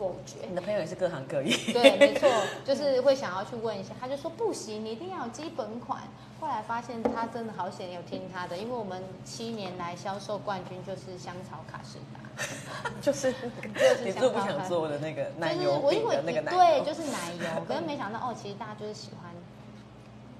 [0.00, 0.36] 否决。
[0.48, 2.26] 你的朋友也是各行各业，对， 没错，
[2.64, 6.02] 就是会想要去问一下，他就说不行，你一定要有基本款。
[6.40, 19.30] 后来发现他真的好险有听他的，因为我们七年来销售冠军就是香草卡士达，就 是就是你做不想做的那个奶就是油饼我因为的那个奶对，就是奶油，可是没想到哦，其实大家就是喜欢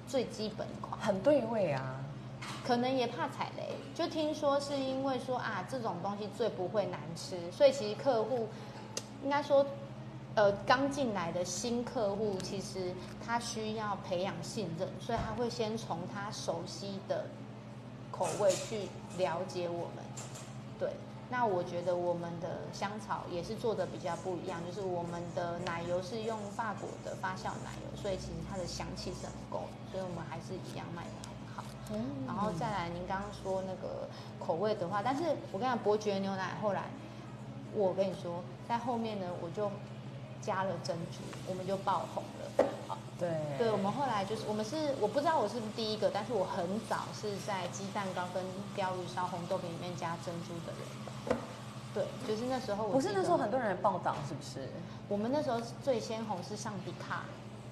[0.08, 0.98] 最基本款。
[0.98, 1.96] 很对味啊。
[2.66, 8.48] 可能也怕踩雷，就听说是因为说啊，这种东西最不会难吃，所以其实客户
[9.22, 9.64] 应该说，
[10.34, 12.94] 呃，刚进来的新客户，其实
[13.24, 17.26] 他需要培养信任，所以他会先从他熟悉的
[18.10, 20.04] 口味去了解我们。
[20.78, 20.92] 对，
[21.28, 31.64] 那我觉得我们的香草也是做的比较不一样，就是我们的奶油是用法国的发酵奶油，所以其实它的香气是很够，所以我们还是一样卖的很好。
[32.26, 34.08] 然后再来，您刚刚说那个
[34.38, 36.84] 口味的话，但是我跟你讲，伯爵牛奶后来，
[37.74, 39.70] 我跟你说，在后面呢，我就
[40.42, 41.18] 加了珍珠，
[41.48, 42.96] 我们就爆红了。
[43.18, 48.42] 对对，我们后来就是我们是我不知道我是不是第一个，但是我很早是在鸡蛋糕跟
[48.74, 51.38] 鲷鱼烧红豆饼里面加珍珠的人。
[51.92, 54.68] 对，就是那时候我不是那时候很多人来报道，是不是？
[55.08, 57.24] 我们那时候最先红是上迪卡，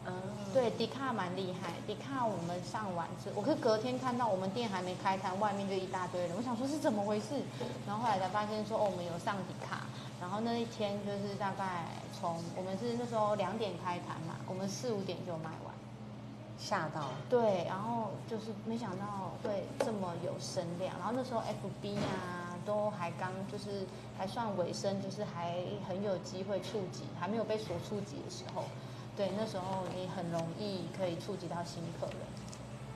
[0.08, 1.72] 嗯，对，迪卡蛮厉害。
[1.86, 7.42] 迪卡我们上完之，我是隔天看到我们店还没开摊，外面就一大堆人，我想说是怎么回事，
[7.86, 9.82] 然后后来才发现说哦，我们有上迪卡。
[10.20, 11.86] 然后那一天就是大概
[12.18, 15.74] 从我们是那时候两点开摊嘛，我们四五点就卖完。
[16.58, 17.10] 吓到。
[17.30, 23.86] 对，然后就是没想到会这么有声量，然后那时候 FB 啊都还刚就是
[24.18, 25.54] 还算尾声，就是还
[25.88, 28.64] 很有机会触及，还没有被所触及的时候，
[29.18, 32.16] 对，那时候你很容易可以触及到新客人，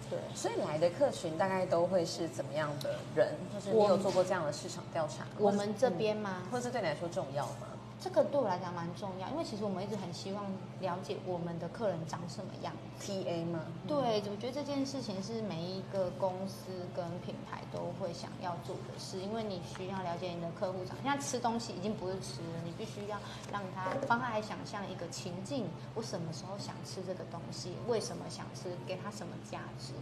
[0.08, 0.20] 对。
[0.36, 3.34] 所以来的客群大概都会是怎么样的人？
[3.52, 5.26] 就是你有做过这样的市场调查？
[5.36, 6.44] 我们这边吗？
[6.52, 7.66] 或是对你来说重要吗？
[8.02, 10.44] 这个对我来讲蛮重要，因为其实我们一直很希望
[10.80, 12.72] 了解我们的客人长什么样。
[13.00, 13.60] TA 吗？
[13.86, 20.96] 对，我觉得这件事情是每一个公司跟品牌都会想要做的事，因为你需要了解你的客户长。
[21.00, 23.16] 现在吃东西已经不是吃了，你必须要
[23.52, 27.72] 让他帮他来想象一个情境：我什么时候想吃这个东西？
[27.86, 28.76] 为什么想吃？
[28.84, 29.92] 给他什么价值？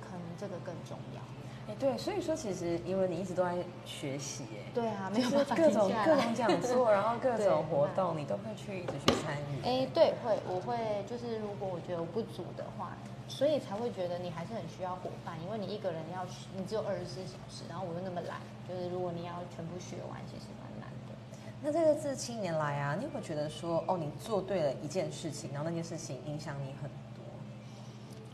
[0.00, 1.20] 可能这个更重要。
[1.68, 3.54] 哎，对，所以说其实因为你一直都在
[3.84, 9.62] 学习，哎，对啊，没有办法各种各种讲座，然后各种活动，你都会去一直去参与。
[9.62, 12.96] 哎，对，会，我会就是如果我觉得我不足的话，
[13.28, 21.14] 所以才会觉得你还是很需要伙伴，因为你一个人要去，你只有二十四小时，然后我又那么懒，就是如果你要全部学完，其实蛮难的。
[21.60, 26.96] 那这个这七年来啊，你有没有觉得说，哦，你做对了一件事情，然后那件事情影响你很多？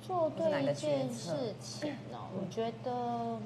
[0.07, 3.39] 做对一件事情哦，我觉得，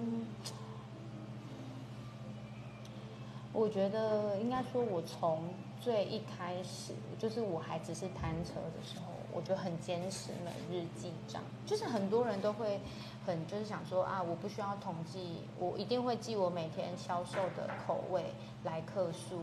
[3.53, 5.43] 我觉得应该说，我从
[5.81, 11.43] 最一开始，就是我还只是摊车的时候，我就很坚持每日记账。
[11.67, 12.81] 就是很多人都会
[13.27, 18.25] 很就是想说啊，我不需要统计，我一定会记我每天销售的口味、
[18.65, 19.43] 来客数，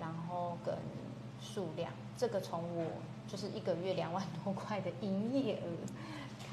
[0.00, 0.74] 然后跟
[1.40, 1.92] 数量。
[2.16, 2.84] 这个从我
[3.26, 5.68] 就是一个月两万多块的营业额。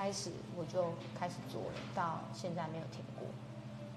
[0.01, 3.27] 开始我就开始做了，到现在没有停过。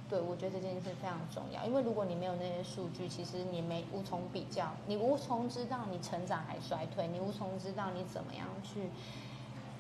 [0.07, 8.91] 对，我觉得这件事非常重要，因为如果你没有那些数据，其实你没无从比较，你无从知道你成长还衰退，你无从知道你怎么样去，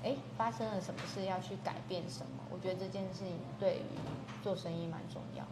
[0.02, 2.42] 哎，发生了什么事要去改变什么。
[2.50, 3.82] 我觉得这件事情对于
[4.42, 5.50] 做生意蛮重要的。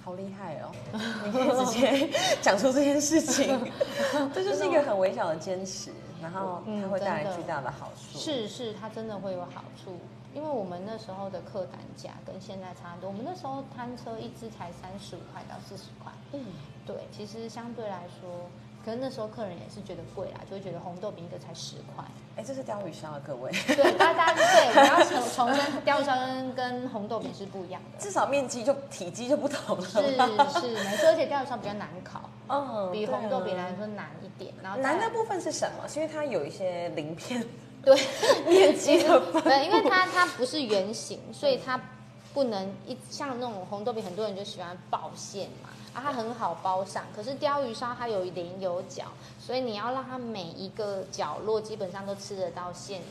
[0.00, 0.70] 好厉害哦！
[1.26, 3.60] 你可以直接讲出这件事情，
[4.32, 5.90] 这就是一个很微小的坚持，
[6.22, 8.18] 然后嗯它会带来巨大的好处。
[8.18, 9.98] 是是，它真的会有好处，
[10.34, 16.44] 因为我们那时候的客单价跟现在差很多，我们那时候摊车一只才三十五块到四十块，嗯，
[16.86, 18.48] 对，其实相对来说
[18.84, 22.04] 可是那时候客人也是觉得贵啦，就会觉得红豆饼一个才十块。
[22.36, 23.50] 哎，这是鲷鱼烧啊，各位。
[23.66, 27.98] 对，大家 对，我要重重申，鲷鱼烧跟跟红豆饼是不一样的。
[27.98, 29.84] 至少面积就体积就不同了。
[29.84, 34.54] 是是，没错，而且鲷鱼烧比较难烤，嗯，比红豆饼来说难一点。
[34.62, 35.88] 然后难的部分是什么？
[35.88, 37.44] 是因为它有一些鳞片
[37.84, 37.96] 对
[38.46, 41.80] 面积的分对，因为它它不是圆形，所以它
[42.34, 45.67] 不能一像那种红豆饼，很多人就喜欢爆馅嘛，
[45.98, 47.04] 啊，它很好包上。
[47.14, 49.04] 可是鲷鱼烧它有棱有角，
[49.40, 53.02] 所以你要让它每一个角落基本上都吃得到馅，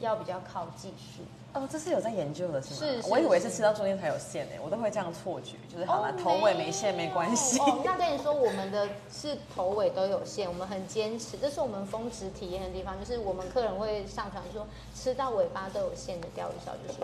[0.00, 1.22] 要比较靠技术。
[1.54, 2.76] 哦，这是有在研究的是吗？
[2.80, 7.58] 是是我以为是是吃到中间才有馅诶，我都会这样错觉，就是好了，哦头尾没馅没关系。
[7.60, 17.00] 哦，那跟你说，我们的是头尾都有馅，我们很坚持，这是我们峰值体验的地方，就是我们客人会上传说吃到尾巴都有馅的鲷鱼烧就是。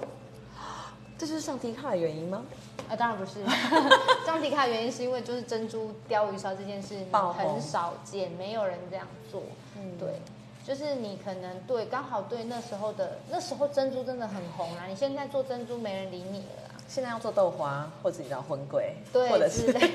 [1.16, 2.42] 这就是上迪卡的原因吗？
[2.88, 3.44] 啊，当然不是。
[4.26, 9.42] 上迪卡的原因是因为就是珍珠鲷鱼烧这件事很少见，没有人这样做。
[9.76, 10.20] 嗯对，
[10.66, 16.74] 就是你可能对刚好对那时候的那时候珍珠真的很红啊，你现在做珍珠没人理你了啦。
[16.86, 19.88] 现在要做豆花，或者你知道荤桂，对，或者是就是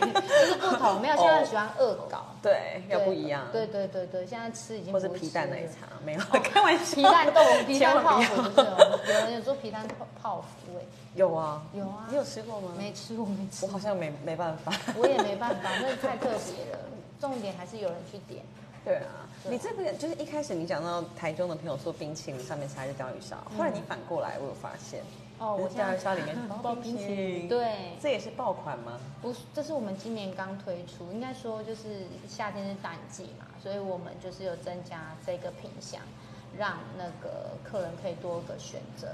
[0.59, 2.25] 不同，没有现在喜欢恶搞。
[2.41, 3.45] 对，要不一样。
[3.51, 6.95] 对对对对，现在吃已经或是不是皮蛋奶茶，没有， 开玩笑。
[6.95, 10.81] 皮蛋豆腐、皮蛋泡芙不是哦，有人有做皮蛋泡泡芙哎，
[11.19, 12.71] 有啊，有啊你有吃过吗？
[12.77, 14.71] 没吃过没吃过，我好像没没办法。
[14.95, 16.79] 我也没办法，那太特别了。
[17.19, 18.41] 重点还是有人去点。
[18.85, 25.03] 对啊，对你这个就是一开始你讲到台中的朋友说冰淇淋，上面插一个鲷鱼烧，后来你反过来，我有发现，
[25.39, 28.97] 哦，我鲷鱼烧里面包冰淇淋，，对，这也是爆款吗？
[29.21, 35.99] 不是，这是我们今年刚推出，应该说就是夏天是淡季嘛，所以我们就是有增加这个品相，
[36.57, 39.07] 让那个客人可以多个选择。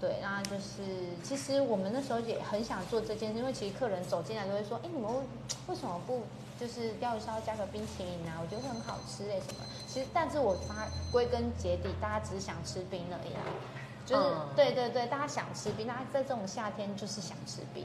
[0.00, 0.82] 对，那就是
[1.22, 5.20] 其实我们那时候也很想做这件事，因为其实客人走进来都会说，哎，你们为
[5.68, 6.22] 为什么不
[6.60, 8.38] 就是鲷鱼烧加个冰淇淋啊？
[8.40, 9.64] 我觉得会很好吃哎什么。
[9.86, 13.40] 其实，但是我发归根结底，大家只是想吃冰而已啦。
[14.04, 17.84] 就是、嗯对对对，大家想吃冰，大家在这种夏天就是想吃冰。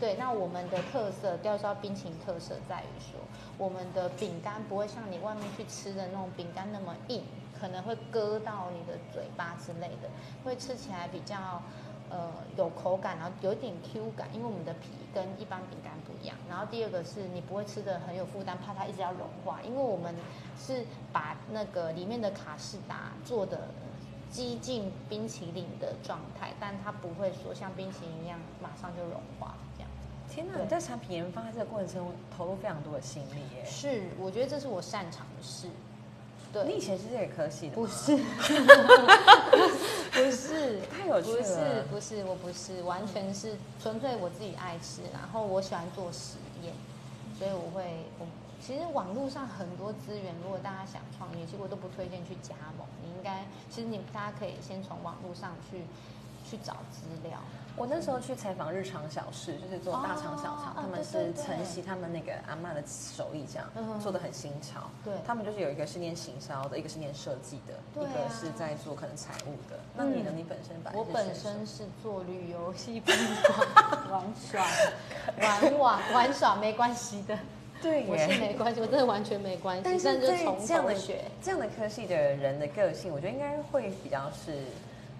[0.00, 3.20] 对，那我们的特色钓鱼烧冰淇淋特色在于说，
[3.58, 7.24] 我们的饼干不会像你外面去吃的那种饼干那么硬，
[7.60, 10.08] 可能会割到你的嘴巴之类的，
[10.44, 11.62] 会吃起来比较
[12.10, 16.36] 呃有口感，然后有一点 Q 感，因为我们的皮跟一般饼干不一样。
[16.48, 20.14] 然后第二个是你不会吃的很有负担，怕它一直要融化，因为我们
[20.58, 23.68] 是把那个里面的卡士达做的。
[24.30, 29.90] 激进冰淇淋的状态，但它不会说像冰淇淋一样马上就融化这样。
[30.28, 33.64] 天哪，你在产品研发这个过程中投入非常多的心力耶。
[33.64, 35.68] 是，我觉得这是我擅长的事。
[36.52, 37.82] 对，你以前是这个科系的吗？
[37.82, 38.16] 不是，
[40.12, 46.72] 不是，太有趣不是了，不是，我不是，完全是纯粹我自己爱吃，然后我喜欢做实验，
[47.38, 47.84] 所以我会，
[48.18, 48.26] 我
[48.60, 55.82] 其实网络上很多资源，如果大家想创业，其实我都不推荐去加盟，你应该，其实你大家可以先从网络上去
[56.48, 57.38] 去找资料。
[57.76, 64.90] 我那时候去采访日常小事，就是做大肠小肠，哦他们是承袭他们那个阿妈的手艺，这样、嗯做的很新潮。
[65.04, 69.78] 对他们就是有一个是念行销的，一个是念设计的，啊一个是在做可能财务的。
[69.94, 70.30] 那你呢？
[70.32, 73.14] 嗯你本身本我本身是做旅游戏推
[74.08, 74.66] 广玩耍
[75.40, 77.38] 玩玩玩耍没关系的，
[77.80, 81.24] 对我是没关系，我真的完全没关系，但是真的就对从这样的学。
[81.40, 84.64] 这样的科系的人的个性，我觉得应该会比较是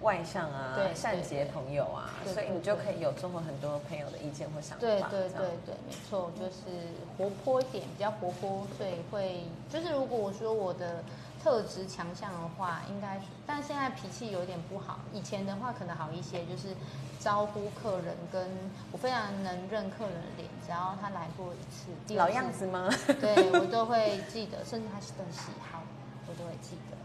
[0.01, 4.79] 外向啊对，善结朋友啊，所以你就可以有综合很多朋友的意见或想法。
[4.79, 11.03] 对对对对，没错，就是活泼一点，比较活泼，所以会就是如果我说我的
[11.43, 16.75] 特质强项的话，应该是，但现在脾气有点不好，以前的话可能好一些，就是
[17.19, 18.49] 招呼客人，跟
[18.91, 22.89] 我非常能认客人的脸，只要他来过一次，老样子吗？
[23.19, 25.81] 对我都会记得，甚至他的喜好
[26.27, 26.97] 我都会记得。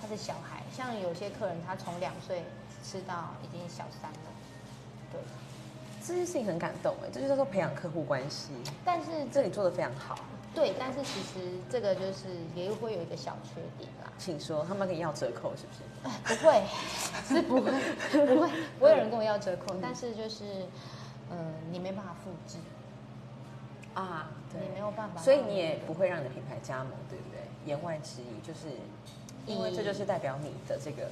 [0.00, 2.42] 他是小孩，像有些客人他从两岁
[2.82, 4.18] 吃到已经小三了，
[5.12, 5.20] 对。
[6.04, 8.50] 这件事情很感动哎，这就叫做培养客户关系。
[8.84, 10.18] 但是这里做的非常好，
[10.52, 14.10] 对，但是其实这个就是也会有一个小缺点啦。
[14.18, 15.84] 请说，他们跟你要折扣是不是？
[16.02, 16.62] 哎， 不会，
[17.28, 17.70] 是不会，
[18.26, 18.50] 不会，
[18.80, 20.66] 不会有人跟我要折扣，但是就是，
[21.30, 21.36] 呃，
[21.70, 22.58] 你没办法复制，
[23.94, 27.38] 啊，你没有办法，所以你也不会让你的品牌加盟，对不对？
[27.64, 28.66] 言外之意就是，
[29.46, 31.10] 因为这就是代表你的这个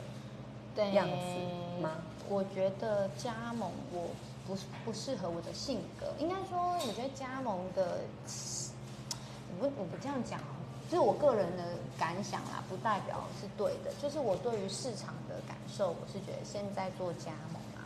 [0.74, 1.90] 对样子吗？
[2.28, 4.08] 我觉得加盟我
[4.46, 7.98] 不是不适合我的性格，应该说，我觉得加盟的，
[9.58, 10.54] 我不我不这样讲哦，
[10.88, 11.64] 就是我个人的
[11.98, 13.90] 感想啦，不代表是对的。
[14.00, 17.82] 就是我对于市场的感受，我是觉得现在做加盟啊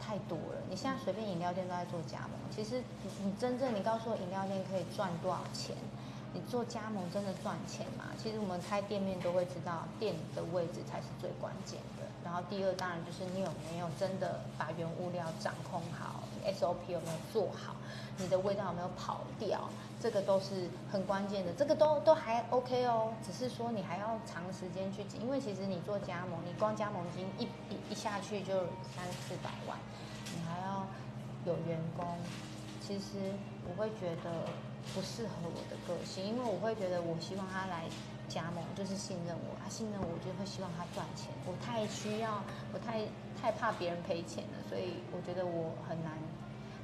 [0.00, 0.60] 太多了。
[0.68, 5.74] 你现在随便饮料店都在做加盟，其实你你真正你告诉我饮料店可以赚多少钱，
[6.32, 8.04] 你做加盟真的赚钱吗？
[8.16, 12.06] 其实我们开店面都会知道，店的位置才是最关键的。
[12.22, 17.74] 然后第二，当然就是你有没有真的把原物料掌控好，SOP 有没有做好，
[18.18, 19.68] 你的味道有没有跑掉，
[20.00, 21.52] 这个都是很关键的。
[21.54, 28.54] 这个都都还 OK 哦，只是说你还要长时间去，因为其实你做加盟，你光加盟金一一一下去就
[28.94, 29.76] 三四百万，
[30.32, 30.86] 你还要
[31.44, 32.06] 有员工，
[32.80, 33.32] 其实
[33.68, 34.30] 我会觉得。
[34.94, 37.84] 不适合我的个性，因为我会觉得我希望他来
[38.28, 41.28] 加盟，就是信任我，他信任我就会希望他赚钱。
[41.46, 43.02] 我太需要，我太
[43.40, 46.12] 太怕别人赔钱了，所以我觉得我很难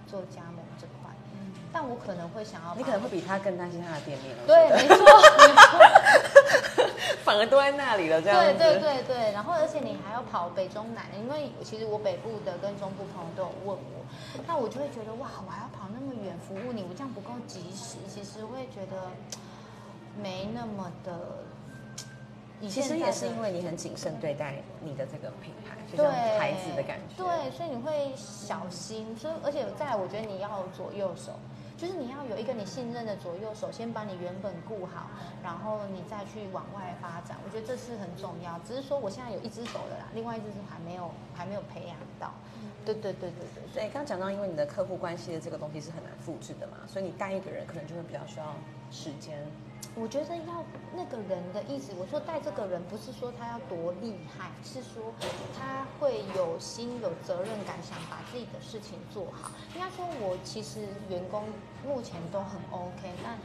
[0.06, 1.10] 做加盟这块。
[1.72, 4.34] 但我可能会想要，你可能会比他更担心他的店面。
[4.46, 5.78] 对，没错，没错，
[7.24, 8.52] 反而都在那里了，这样子。
[8.58, 14.04] 对对对对，然后而且你还要跑北中南，因为其实我北部的跟中部朋友都有问我，
[14.46, 17.96] 那我就会觉得哇，我还要跑那么远服务你，我这样不够及时。
[18.08, 19.10] 其实会觉得
[20.22, 21.44] 没那么的。
[22.68, 27.22] 其实也是因为你很谨慎对待你的这个品牌，就像孩子的感觉。
[27.22, 29.14] 对，所以你会小心。
[29.14, 31.32] 所以而且再来，我觉得你要左右手。
[31.76, 35.10] 就是你要有一个你信任的左右手，先把你原本顾好，
[35.42, 37.36] 然后你再去往外发展。
[37.44, 38.58] 我觉得这是很重要。
[38.60, 42.32] 只是说我现在有一只手的啦，另外一只是还没有还没有培养到。
[42.84, 43.62] 对对对对对。
[43.74, 48.54] 对，刚刚讲到，因为你的客户关系的这个东西是很难复制的嘛，所以你带一个人可能就会比较需要
[48.90, 49.38] 时间。
[49.98, 50.62] 我觉得要
[50.94, 55.10] 那个人的意思，我说带这个人不是说他要多厉害，是说
[55.56, 59.50] 他会有心、有责任感，想把自己的事情做好。
[59.74, 61.44] 应该说，我其实员工
[61.82, 63.38] 目前都很 OK，但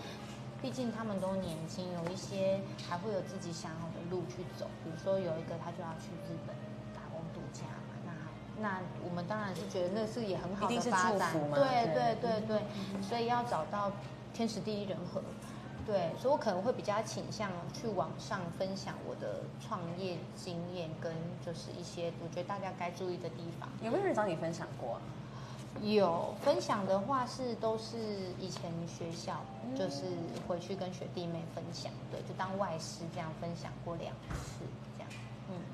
[0.61, 4.67] 毕竟他们都年轻，有一些还会有自己想要的路去走。
[4.83, 6.53] 比如说有一个他就要去日本
[6.93, 7.95] 打工度假嘛，
[8.59, 12.61] 那那我们当然是觉得那是也很好的发展，对对对对，
[13.01, 13.89] 所以要找到
[14.33, 15.23] 天时地利人和。
[15.91, 21.11] 对，所以我可能会比较倾向去网上分享我的创业经验，跟
[21.45, 23.67] 就是一些我觉得大家该注意的地方。
[23.83, 24.97] 有没有人找你分享过？
[25.81, 27.97] 有分享的话是都是
[28.39, 29.41] 以前学校，
[29.77, 30.03] 就是
[30.47, 34.63] 回去跟学弟妹分享，对，就当外师这样分享过两次。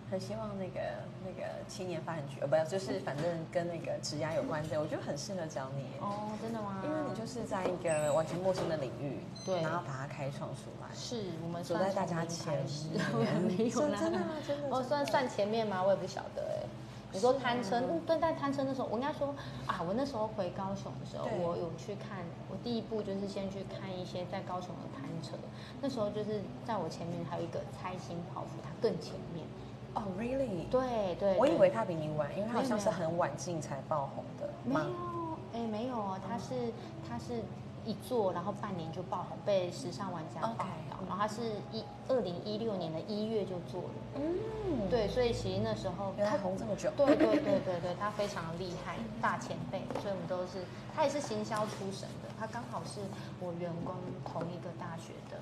[0.08, 0.80] 嗯，很希望那个
[1.26, 5.84] 那个青年发展局，呃，不要，就是反正跟那个职涯有关的，我觉得很适合找你。
[6.00, 6.82] 哦，真的吗？
[6.84, 10.88] 因为你就是在一个完全陌生的领域，对，然后把它开创出来。
[10.94, 13.02] 是我们走在大家前面，
[13.58, 14.70] 没有啦真的真的。
[14.76, 15.84] 哦，算算前面吗？
[15.84, 16.68] 我也不晓得哎。
[17.14, 19.34] 你说贪车，对，但贪车的时候，我应该说
[19.66, 22.20] 啊，我那时候回高雄的时候，我有去看，
[22.52, 25.38] 我第一步就是先去看一些在高雄的摊车。
[25.82, 29.47] 那时候就是在我前面还有一个猜心泡芙，它更前面。
[29.94, 30.70] 哦，really？
[30.70, 34.50] 对对，我以为他比你晚，因为他好像是很晚进才爆红的。
[34.64, 36.72] 没有，哎，没有哦，他是
[37.08, 37.42] 他是
[37.86, 40.66] 一做，然后半年就爆红，被时尚玩家报道。
[41.08, 43.90] 然后他是一二零一六年的一月就做了。
[44.16, 46.92] 嗯，对，所以其实那时候他红这么久。
[46.98, 50.64] 对对对对对，他非常厉害，大前辈，所以我们都是
[50.96, 53.00] 他也是行销出身的，他刚好是
[53.40, 55.38] 我员工同一个大学的。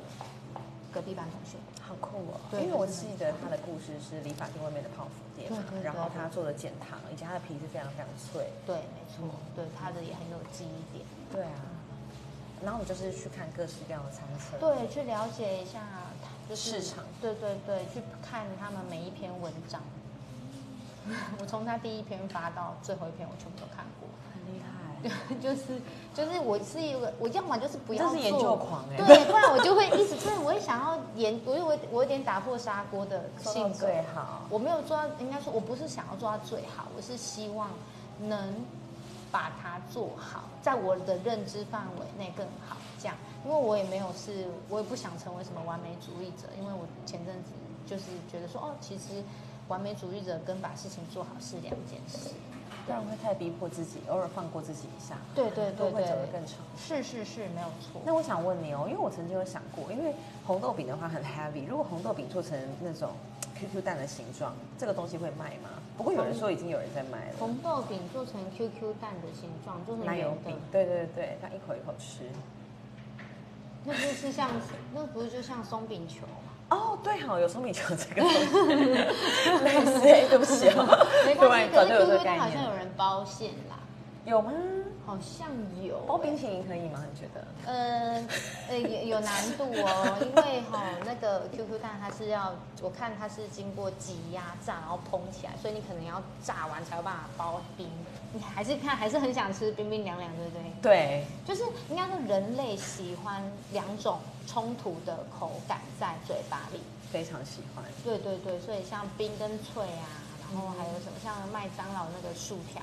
[0.94, 1.58] 隔壁班同学，
[1.88, 2.42] 好酷哦！
[2.54, 8.50] 因为我记得他的故事是理发店外面的泡芙店嘛，然后他做的减糖，以及他的皮是非常非常脆。
[8.66, 11.06] 对，没错，对他的也很有记忆点。
[11.32, 11.62] 对啊，
[12.64, 15.80] 然后我就是去看各式各样的餐车，对，去了解一下
[16.56, 17.06] 市场。
[17.22, 19.82] 对对对，去看他们每一篇文章。
[21.40, 23.95] 我从他第一篇发到最后一篇，我全部都看过。
[25.42, 25.62] 就是
[26.14, 37.70] 就是我是一个，我要么就是不要做，研究狂哎，对，不然我就会一直，对，我会想要研，我我我有点打破砂锅的性格，最好，我没有做到，应该说我不是想要做到最好，我是希望
[38.20, 38.56] 能
[39.32, 47.52] 把它做好，在我的认知范围内更好，这样，因为我也没有是，我也不想成为什么完美主义者，因为我前阵子
[47.86, 49.24] 就是觉得说，哦，其实
[49.68, 52.30] 完美主义者跟把事情做好是两件事。
[52.86, 56.58] 不然会太逼迫自己，偶尔放过自己一下，对对对，都会走得更长。
[56.78, 58.02] 是是是，没有错。
[58.06, 60.14] 那我想问你哦，因为我曾经有想过，因为
[60.46, 63.12] 红豆饼的话很 heavy，如果红豆饼做成那种
[63.60, 65.70] QQ 蛋的形状，这个东西会卖吗？
[65.98, 67.38] 不过有人说已经有人在卖了。
[67.40, 70.56] 红豆饼做成 QQ 蛋的形状，就是奶油饼。
[70.72, 72.26] 对对对，它一口一口吃。
[73.84, 74.50] 那不是像，
[74.94, 76.26] 那不是就像松饼球？
[76.70, 78.38] 哦，对哦，有时候米球这个东西，
[79.64, 80.00] 类似，
[80.30, 81.70] 对不起哦，没关系。
[81.76, 83.78] 可是 QQ 蛋好像有人包线啦，
[84.26, 84.52] 有吗？
[85.06, 85.48] 好像
[85.84, 87.04] 有包冰淇淋可以吗？
[87.14, 87.48] 你觉得？
[87.66, 88.28] 呃，
[88.70, 97.88] 呃，有 有难度哦，因为哈、那个 QQ 蛋它是要，我看它是经过挤压炸，然后膨起来，所以你可能要炸完才有办法包冰。
[98.34, 100.62] 你还是看还是很想吃冰冰凉凉，对不对？
[100.82, 103.42] 对，就是应该说人类喜欢
[103.72, 106.80] 两种冲突的口感在嘴巴里。
[107.12, 107.86] 非常喜欢。
[108.04, 110.08] 对对对，所以像冰跟脆啊，
[110.52, 112.82] 然后还有什么像麦当劳那个薯条，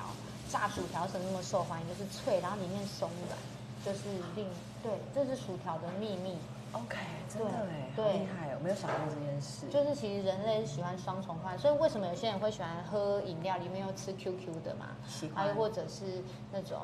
[0.53, 3.35] 炸薯条是那么受欢迎，就是脆，然后里面松软，
[3.83, 4.45] 就是令
[4.83, 6.37] 对，这是薯条的秘密。
[6.73, 6.95] OK，
[7.27, 8.59] 真的哎，厉害我！
[8.61, 9.67] 没有想过这件事。
[9.71, 14.89] 就是其实人类是喜欢双重快，所以为什么有些人会喜欢喝饮料，里面又吃 QQ 的嘛？
[15.07, 16.77] 喜欢还有或者是那种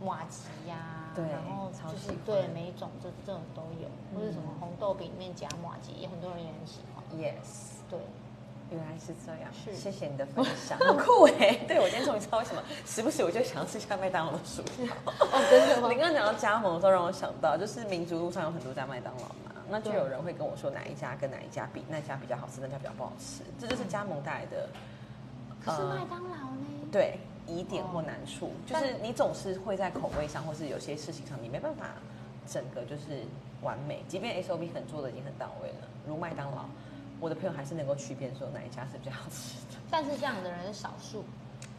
[0.00, 7.02] 马吉呀、对然后就是对每一种这这种都有，或者什么嗯红豆饼里面夹马吉，也很多人也很喜欢。
[7.18, 7.98] Yes，对，
[8.70, 9.50] 原来是这样。
[9.52, 11.58] 是谢谢你的分享， 很酷哎！
[11.66, 14.86] 对我今天终于知道为什么，时不时我就想要吃一下麦当劳的薯条。
[15.04, 15.96] 哦，真的吗你？
[15.96, 24.68] 刚刚讲到加盟的时候，让我想到，就是民族路上有很多家麦当劳嘛，那就对有人会跟我说哪一家跟哪一家比，那家比较好吃，那家比较不好吃，这就是加盟带来的。
[25.64, 26.66] 可是呃麦当劳呢？
[26.90, 31.86] 对疑点或难处，哦就是你总是会在口味上，或是有些事情上，你没办法
[32.50, 33.24] 整个就是
[33.62, 34.02] 完美。
[34.08, 36.64] 即便 SOP 可能做的已经很到位了，如麦当劳，
[37.20, 39.78] 我的朋友还是能够区辨说哪一家是比较好吃的。
[39.90, 41.22] 但是这样的人是少数，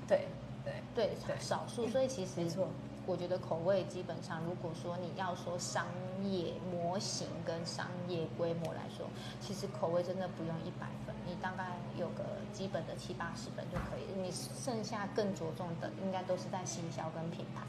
[0.08, 0.28] 对
[0.64, 2.68] 对，对对少数，所以其实没错
[3.08, 5.88] 我觉得口味基本上，如果说你要说商
[6.24, 9.08] 业模型跟商业规模来说，
[9.42, 12.24] 其实口味真的不用一百分，你大概有个
[12.54, 17.64] 基本的七八十分就可以，你剩下更着重的应该都是在行销跟品牌，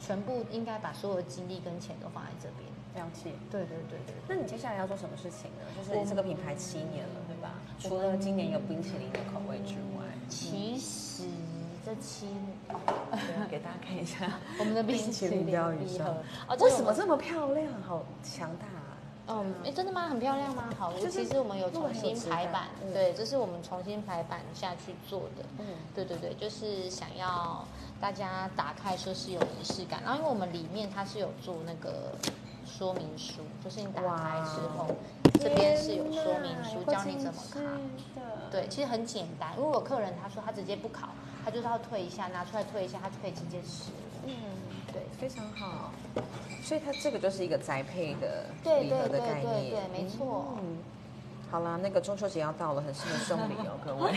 [0.00, 2.70] 全部应该把所有的精力跟钱都放在这边。
[2.98, 3.30] 了解。
[3.50, 5.62] 对对对对那你接下来要做什么事情呢？
[5.76, 7.54] 就是我这个品牌七年了，对吧？
[7.78, 11.24] 除了今年有冰淇淋的口味之外，其实
[11.86, 12.26] 这期
[12.68, 16.16] 对给大家看一下我们的冰淇淋淋鲷鱼烧礼盒，
[16.48, 17.66] 哦，这为什么这么漂亮？
[17.86, 18.98] 好强大啊！
[19.28, 20.08] 嗯，哎，真的吗？
[20.08, 20.64] 很漂亮吗？
[20.78, 25.44] 好，就是其实我们有重新排版，嗯对，这是我们重新排版下去做的。
[25.58, 27.66] 嗯，对对对，就是想要
[28.00, 32.12] 大家打开说是有仪式感，然后因为我们里面它是有做那个
[32.68, 34.86] 说明书，就是你打开之后，
[35.40, 37.60] 这边是有说明书教你怎么烤。
[38.50, 39.50] 对，其实很简单。
[39.56, 41.08] 如果有客人他说他直接不烤，
[41.44, 43.98] 他就是要退一下，拿出来退一下，他就可以直接吃了。
[44.26, 44.34] 嗯，
[44.92, 45.02] 对。
[45.18, 45.90] 非常好。
[46.62, 50.76] 所以它这个就是一个宅配的对礼盒的对对对对没错嗯
[51.50, 54.12] 好啦，那个中秋节要到了，很适合送礼哦， 各位。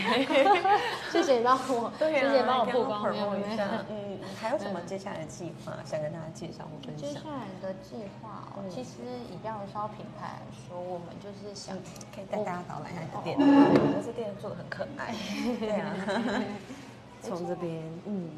[1.10, 3.00] 谢谢帮我， 对啊，谢谢帮我曝光，
[3.40, 3.68] 一下。
[3.88, 5.72] 嗯，还有什么接下来的计划？
[5.84, 7.08] 想跟大家介绍或分享？
[7.08, 7.20] 接下？
[7.30, 9.00] 来的计划、哦，嗯其实
[9.32, 11.74] 以钓鱼烧品牌来说，我们就是想，
[12.14, 13.42] 可以带大家导览一下你的店，哦
[13.80, 15.14] 我们这店做的很可爱。
[15.58, 15.88] 对啊，
[17.22, 18.28] 从这边，嗯，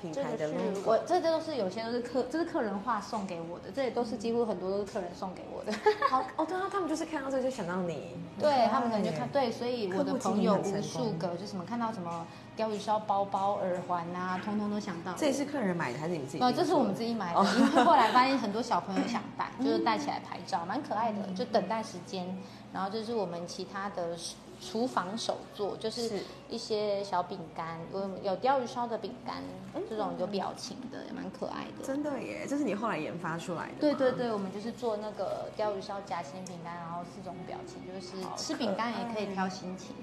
[0.00, 5.72] 品这个牌的是 logo 我这这都是有些都是客，这是客人画送给我的，这也都是几乎很多都是客人送给我的。
[6.08, 12.26] 好哦，对啊，他们就是看到这个就想到你， 对他们可能就看，对，所以我的朋友无数个，就什么看到什么
[12.56, 15.12] 钓鱼烧包包、耳环啊，通通都想到。
[15.16, 16.42] 这也是客人买的还是你自己？
[16.42, 21.18] 哦，这是我们自己买的，因为后来发现很多小朋友想 戴，就是戴起来拍照，蛮可爱的。
[21.36, 22.26] 就等待时间，
[22.72, 24.16] 然后就是我们其他的
[24.60, 29.42] 厨房手作，就是是一些小饼干，有有鲷鱼烧的饼干，
[29.88, 31.84] 这种有表情的，也蛮可爱的。
[31.84, 33.74] 真的耶，这是你后来研发出来的。
[33.80, 39.94] 对对，对，我们就是做那个鲷鱼烧夹心饼干，然后四种表情，就是吃饼干也可以挑心情。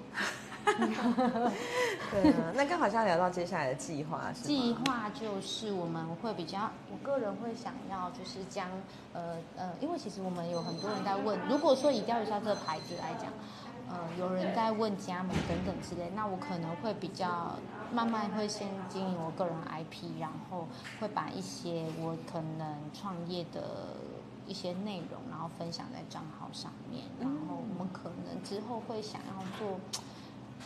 [2.10, 8.68] 对啊，那刚好像聊到接下来的计划是吗计划就是我们会比较，我个人会想要就是将
[9.14, 13.32] 呃呃，因为其实我们有很多人在问，如果说以钓鱼烧这个牌子来讲，
[13.90, 17.56] 呃，有人在问加盟等等之类，那我可能会比较
[17.94, 20.68] 慢慢会先经营我个人 IP，然后
[21.00, 23.96] 会把一些我可能创业的
[24.48, 29.80] 一些内容，然后分享在账号上面，然后我们可能之后会想要做。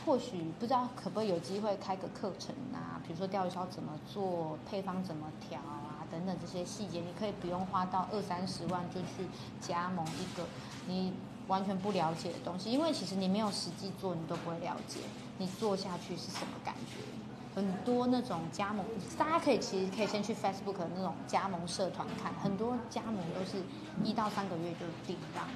[0.05, 9.27] 或许不知道可不可以有机会开个课程啊，比如说钓鱼烧怎么做，配方怎么调啊，等等这些细节，你可以不用花到二三十万就去
[9.59, 10.45] 加盟一个
[10.87, 11.13] 你
[11.49, 14.99] 完全不了解的东西，因为其实你没有实际做，你都不会了解
[15.37, 17.01] 你做下去是什么感觉。
[17.55, 18.85] 很多那种加盟，
[19.17, 23.61] 大家可以其实可以先去 Facebook 的那种加盟社团看，很多加盟都是
[24.03, 25.47] 一到三个月就定档，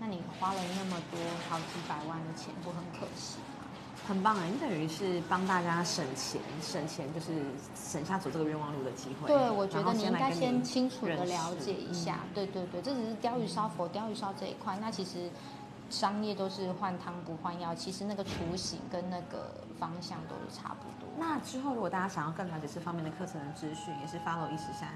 [0.00, 3.36] 那你花了那么多好几百万的钱，不很可惜？
[4.06, 7.32] 很棒哎，你等于是帮大家省钱，省钱就是
[7.74, 9.28] 省下走这个冤枉路的机会。
[9.28, 12.20] 对，我觉得你应该先清楚的了解一下。
[12.34, 14.76] 对对对，这只是鲷鱼烧佛鲷鱼烧这一块。
[14.80, 15.30] 那其实
[15.88, 21.08] 商业都是换汤不换药，其实那个雏形跟那个方向都是差不多。
[21.18, 24.88] 那之后如果大家想要更了解这方面的课程的资讯，也是 follow 一十三。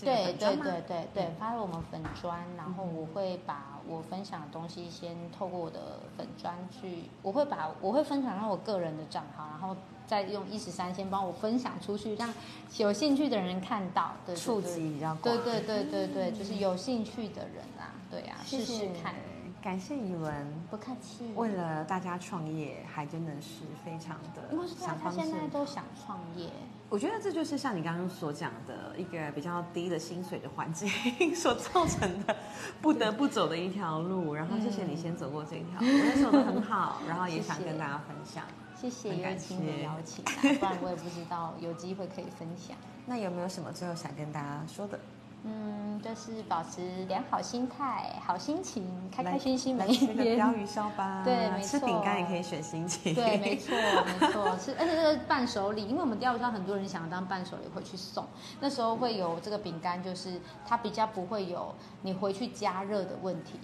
[0.00, 9.76] 对对对对对，发了我们粉砖，然后我会把我分享的东西先透过我的粉砖去，我会把我会分享到我个人的账号，然后
[10.06, 12.32] 再用一十三先帮我分享出去，让
[12.78, 15.22] 有兴趣的人看到，对，触及比较广。
[15.22, 19.14] 对对对对对，就是有兴趣的人啊，对啊，试试看。
[19.62, 20.32] 感谢宇文，
[20.70, 21.32] 不客气。
[21.34, 24.42] 为了大家创业，还真的是非常的。
[24.52, 24.66] 因为
[25.02, 26.50] 他现在都想创业。
[26.88, 30.88] 我觉得这就是像你刚刚所讲的一个比较低的薪水的环境
[31.34, 32.36] 所造成的，
[32.80, 34.34] 不得不走的一条路。
[34.34, 38.44] 然后谢谢你先走过这条，我觉得走的很好，然后也想跟大家分享。
[38.80, 40.24] 谢谢有请的邀请，
[40.58, 42.76] 不然我也不知道有机会可以分享。
[43.06, 45.00] 那有没有什么最后想跟大家说的？
[45.48, 50.36] 嗯，就是保持良好心态、好心情，开开心心每一天。
[50.36, 51.78] 鲷鱼烧吧， 对，没错。
[51.78, 54.58] 吃饼干也可以选心情，对，没错，没错。
[54.58, 58.26] 是，而且这个伴手礼，因为我们鲷鱼烧很多人想要当伴手礼回去送，
[58.58, 61.72] 那时候会有这个饼干，就是它比较不会有
[62.02, 63.60] 你回去加热的问题，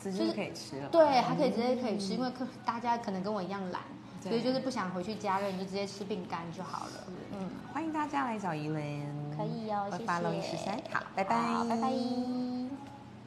[0.00, 0.88] 直接可以吃了。
[0.88, 3.82] 对，还可以直接可以吃，因为可大家可能跟我一样懒，
[4.28, 7.04] 所以就是不想回去加热，你就直接吃饼干就好了。
[7.32, 9.06] 嗯，欢迎大家来找怡琳。
[9.36, 10.04] 可以哦，谢谢。
[10.04, 11.36] 八楼十三，好，拜拜，
[11.68, 12.63] 拜拜。